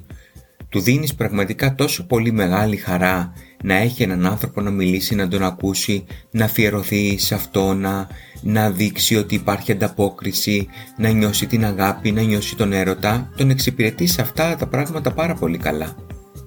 του 0.69 0.79
δίνεις 0.79 1.15
πραγματικά 1.15 1.75
τόσο 1.75 2.05
πολύ 2.05 2.31
μεγάλη 2.31 2.75
χαρά 2.75 3.33
να 3.63 3.75
έχει 3.75 4.03
έναν 4.03 4.25
άνθρωπο 4.25 4.61
να 4.61 4.69
μιλήσει, 4.69 5.15
να 5.15 5.27
τον 5.27 5.43
ακούσει, 5.43 6.05
να 6.31 6.45
αφιερωθεί 6.45 7.17
σε 7.17 7.35
αυτό, 7.35 7.73
να, 7.73 8.07
να 8.41 8.71
δείξει 8.71 9.15
ότι 9.15 9.35
υπάρχει 9.35 9.71
ανταπόκριση, 9.71 10.67
να 10.97 11.09
νιώσει 11.09 11.47
την 11.47 11.65
αγάπη, 11.65 12.11
να 12.11 12.21
νιώσει 12.21 12.55
τον 12.55 12.73
έρωτα, 12.73 13.31
τον 13.37 13.49
εξυπηρετείς 13.49 14.19
αυτά 14.19 14.55
τα 14.55 14.67
πράγματα 14.67 15.11
πάρα 15.11 15.33
πολύ 15.33 15.57
καλά. 15.57 15.95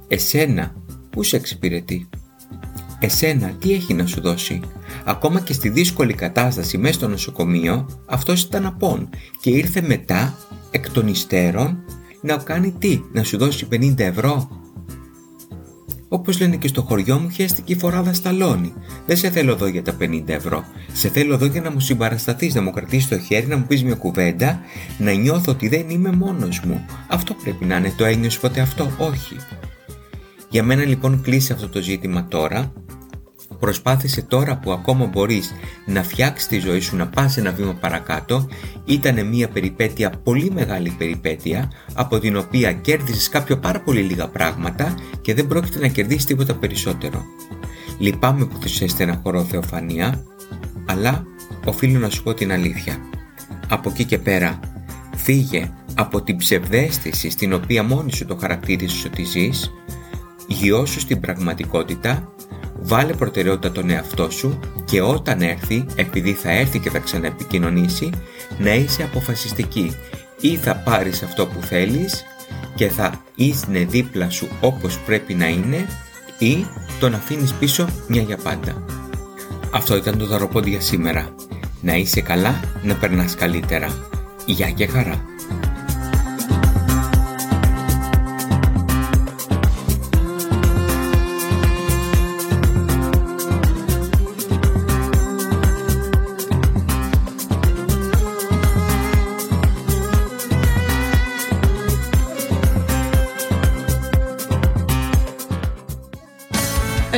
Εσένα, 0.08 0.74
πού 1.10 1.22
σε 1.22 1.36
εξυπηρετεί; 1.36 2.08
Εσένα, 3.00 3.48
τι 3.48 3.72
έχει 3.72 3.94
να 3.94 4.06
σου 4.06 4.20
δώσει; 4.20 4.60
Ακόμα 5.08 5.40
και 5.40 5.52
στη 5.52 5.68
δύσκολη 5.68 6.12
κατάσταση 6.14 6.78
μέσα 6.78 6.94
στο 6.94 7.08
νοσοκομείο, 7.08 7.88
αυτός 8.06 8.42
ήταν 8.42 8.66
απόν 8.66 9.08
και 9.40 9.50
ήρθε 9.50 9.82
μετά, 9.82 10.38
εκ 10.70 10.90
των 10.90 11.08
υστέρων, 11.08 11.78
να 12.20 12.36
κάνει 12.36 12.74
τι, 12.78 13.00
να 13.12 13.22
σου 13.22 13.38
δώσει 13.38 13.66
50 13.72 13.98
ευρώ. 13.98 14.48
Όπως 16.08 16.40
λένε 16.40 16.56
και 16.56 16.68
στο 16.68 16.82
χωριό 16.82 17.18
μου, 17.18 17.28
χέστηκε 17.28 17.72
η 17.72 17.76
φοράδα 17.78 18.12
σταλόνι. 18.12 18.72
Δεν 19.06 19.16
σε 19.16 19.30
θέλω 19.30 19.52
εδώ 19.52 19.66
για 19.66 19.82
τα 19.82 19.96
50 20.00 20.22
ευρώ. 20.26 20.64
Σε 20.92 21.08
θέλω 21.08 21.34
εδώ 21.34 21.46
για 21.46 21.60
να 21.60 21.70
μου 21.70 21.80
συμπαρασταθείς, 21.80 22.54
να 22.54 22.62
μου 22.62 22.70
κρατήσεις 22.70 23.08
το 23.08 23.18
χέρι, 23.18 23.46
να 23.46 23.56
μου 23.56 23.64
πεις 23.68 23.84
μια 23.84 23.94
κουβέντα, 23.94 24.60
να 24.98 25.12
νιώθω 25.12 25.52
ότι 25.52 25.68
δεν 25.68 25.88
είμαι 25.88 26.12
μόνος 26.12 26.60
μου. 26.60 26.84
Αυτό 27.08 27.34
πρέπει 27.42 27.64
να 27.64 27.76
είναι. 27.76 27.92
Το 27.96 28.04
ένιωσε 28.04 28.38
ποτέ 28.38 28.60
αυτό. 28.60 28.90
Όχι. 28.98 29.36
Για 30.48 30.62
μένα 30.62 30.84
λοιπόν 30.84 31.22
κλείσει 31.22 31.52
αυτό 31.52 31.68
το 31.68 31.80
ζήτημα 31.80 32.26
τώρα 32.28 32.72
Προσπάθησε 33.58 34.22
τώρα 34.22 34.56
που 34.56 34.72
ακόμα 34.72 35.06
μπορείς 35.06 35.54
να 35.86 36.02
φτιάξεις 36.02 36.48
τη 36.48 36.58
ζωή 36.58 36.80
σου 36.80 36.96
να 36.96 37.06
πας 37.06 37.36
ένα 37.36 37.52
βήμα 37.52 37.74
παρακάτω 37.74 38.48
ήταν 38.84 39.26
μια 39.26 39.48
περιπέτεια, 39.48 40.10
πολύ 40.10 40.50
μεγάλη 40.50 40.94
περιπέτεια 40.98 41.70
από 41.94 42.18
την 42.18 42.36
οποία 42.36 42.72
κέρδισες 42.72 43.28
κάποιο 43.28 43.56
πάρα 43.58 43.80
πολύ 43.80 44.00
λίγα 44.00 44.28
πράγματα 44.28 44.94
και 45.20 45.34
δεν 45.34 45.46
πρόκειται 45.46 45.78
να 45.78 45.88
κερδίσεις 45.88 46.24
τίποτα 46.24 46.54
περισσότερο. 46.54 47.24
Λυπάμαι 47.98 48.44
που 48.44 48.56
θα 48.60 48.68
σε 48.68 48.86
στεναχωρώ 48.86 49.44
Θεοφανία 49.44 50.24
αλλά 50.86 51.26
οφείλω 51.64 51.98
να 51.98 52.10
σου 52.10 52.22
πω 52.22 52.34
την 52.34 52.52
αλήθεια. 52.52 52.96
Από 53.68 53.90
εκεί 53.90 54.04
και 54.04 54.18
πέρα 54.18 54.60
φύγε 55.16 55.70
από 55.94 56.22
την 56.22 56.36
ψευδέστηση 56.36 57.30
στην 57.30 57.52
οποία 57.52 57.82
μόνη 57.82 58.12
σου 58.12 58.26
το 58.26 58.36
χαρακτήρισες 58.36 59.04
ότι 59.04 59.24
ζεις 59.24 59.72
γιώσου 60.46 61.00
στην 61.00 61.20
πραγματικότητα 61.20 62.32
Βάλε 62.88 63.12
προτεραιότητα 63.12 63.72
τον 63.72 63.90
εαυτό 63.90 64.30
σου 64.30 64.58
και 64.84 65.00
όταν 65.00 65.42
έρθει, 65.42 65.86
επειδή 65.94 66.32
θα 66.32 66.50
έρθει 66.50 66.78
και 66.78 66.90
θα 66.90 66.98
ξαναεπικοινωνήσει, 66.98 68.10
να 68.58 68.74
είσαι 68.74 69.02
αποφασιστική. 69.02 69.96
Ή 70.40 70.56
θα 70.56 70.76
πάρεις 70.76 71.22
αυτό 71.22 71.46
που 71.46 71.60
θέλεις 71.60 72.24
και 72.74 72.88
θα 72.88 73.24
είναι 73.34 73.84
δίπλα 73.84 74.30
σου 74.30 74.48
όπως 74.60 74.98
πρέπει 74.98 75.34
να 75.34 75.48
είναι 75.48 75.86
ή 76.38 76.66
τον 77.00 77.14
αφήνεις 77.14 77.52
πίσω 77.52 77.88
μια 78.08 78.22
για 78.22 78.36
πάντα. 78.36 78.84
Αυτό 79.70 79.96
ήταν 79.96 80.18
το 80.18 80.26
δαροπόντι 80.26 80.70
για 80.70 80.80
σήμερα. 80.80 81.34
Να 81.80 81.94
είσαι 81.94 82.20
καλά, 82.20 82.60
να 82.82 82.94
περνάς 82.94 83.34
καλύτερα. 83.34 84.08
Γεια 84.46 84.70
και 84.70 84.86
χαρά. 84.86 85.24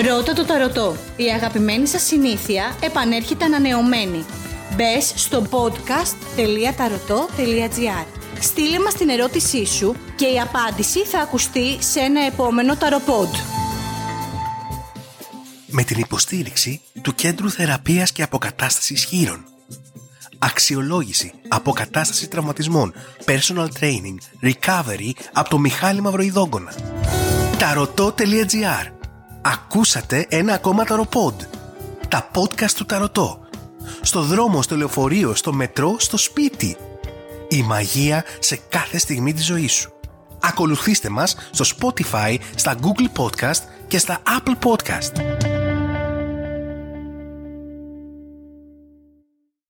Ρώτα 0.09 0.33
το 0.33 0.45
ταρωτό. 0.45 0.97
Η 1.17 1.25
αγαπημένη 1.25 1.87
σας 1.87 2.03
συνήθεια 2.03 2.77
επανέρχεται 2.83 3.45
ανανεωμένη. 3.45 4.25
Μπες 4.77 5.13
στο 5.17 5.47
podcast.tarotot.gr 5.51 8.07
Στείλε 8.41 8.81
μας 8.81 8.95
την 8.95 9.09
ερώτησή 9.09 9.67
σου 9.67 9.97
και 10.17 10.27
η 10.27 10.41
απάντηση 10.41 11.05
θα 11.05 11.19
ακουστεί 11.19 11.83
σε 11.83 12.01
ένα 12.01 12.27
επόμενο 12.27 12.77
ταροπόντ. 12.77 13.35
Με 15.67 15.83
την 15.83 15.99
υποστήριξη 15.99 16.81
του 17.03 17.15
Κέντρου 17.15 17.51
Θεραπείας 17.51 18.13
και 18.13 18.23
Αποκατάστασης 18.23 19.05
Χείρων. 19.05 19.45
Αξιολόγηση, 20.39 21.33
αποκατάσταση 21.49 22.29
τραυματισμών, 22.29 22.93
personal 23.25 23.69
training, 23.81 24.17
recovery 24.43 25.11
από 25.33 25.49
το 25.49 25.59
Μιχάλη 25.59 26.01
Μαυροϊδόγκονα. 26.01 26.75
Ταρωτό.gr 27.59 29.00
Ακούσατε 29.43 30.27
ένα 30.29 30.55
ακόμα 30.55 30.85
ταροπόντ. 30.85 31.41
Τα 32.09 32.31
podcast 32.35 32.71
του 32.71 32.85
Ταρωτό. 32.85 33.41
Στο 34.01 34.21
δρόμο, 34.23 34.63
στο 34.63 34.77
λεωφορείο, 34.77 35.35
στο 35.35 35.53
μετρό, 35.53 35.97
στο 35.99 36.17
σπίτι. 36.17 36.77
Η 37.49 37.63
μαγεία 37.63 38.25
σε 38.39 38.61
κάθε 38.69 38.99
στιγμή 38.99 39.33
της 39.33 39.45
ζωής 39.45 39.73
σου. 39.73 39.93
Ακολουθήστε 40.41 41.09
μας 41.09 41.37
στο 41.51 41.65
Spotify, 41.79 42.37
στα 42.55 42.75
Google 42.83 43.23
Podcast 43.23 43.63
και 43.89 43.99
στα 43.99 44.23
Apple 44.27 44.69
Podcast. 44.69 45.50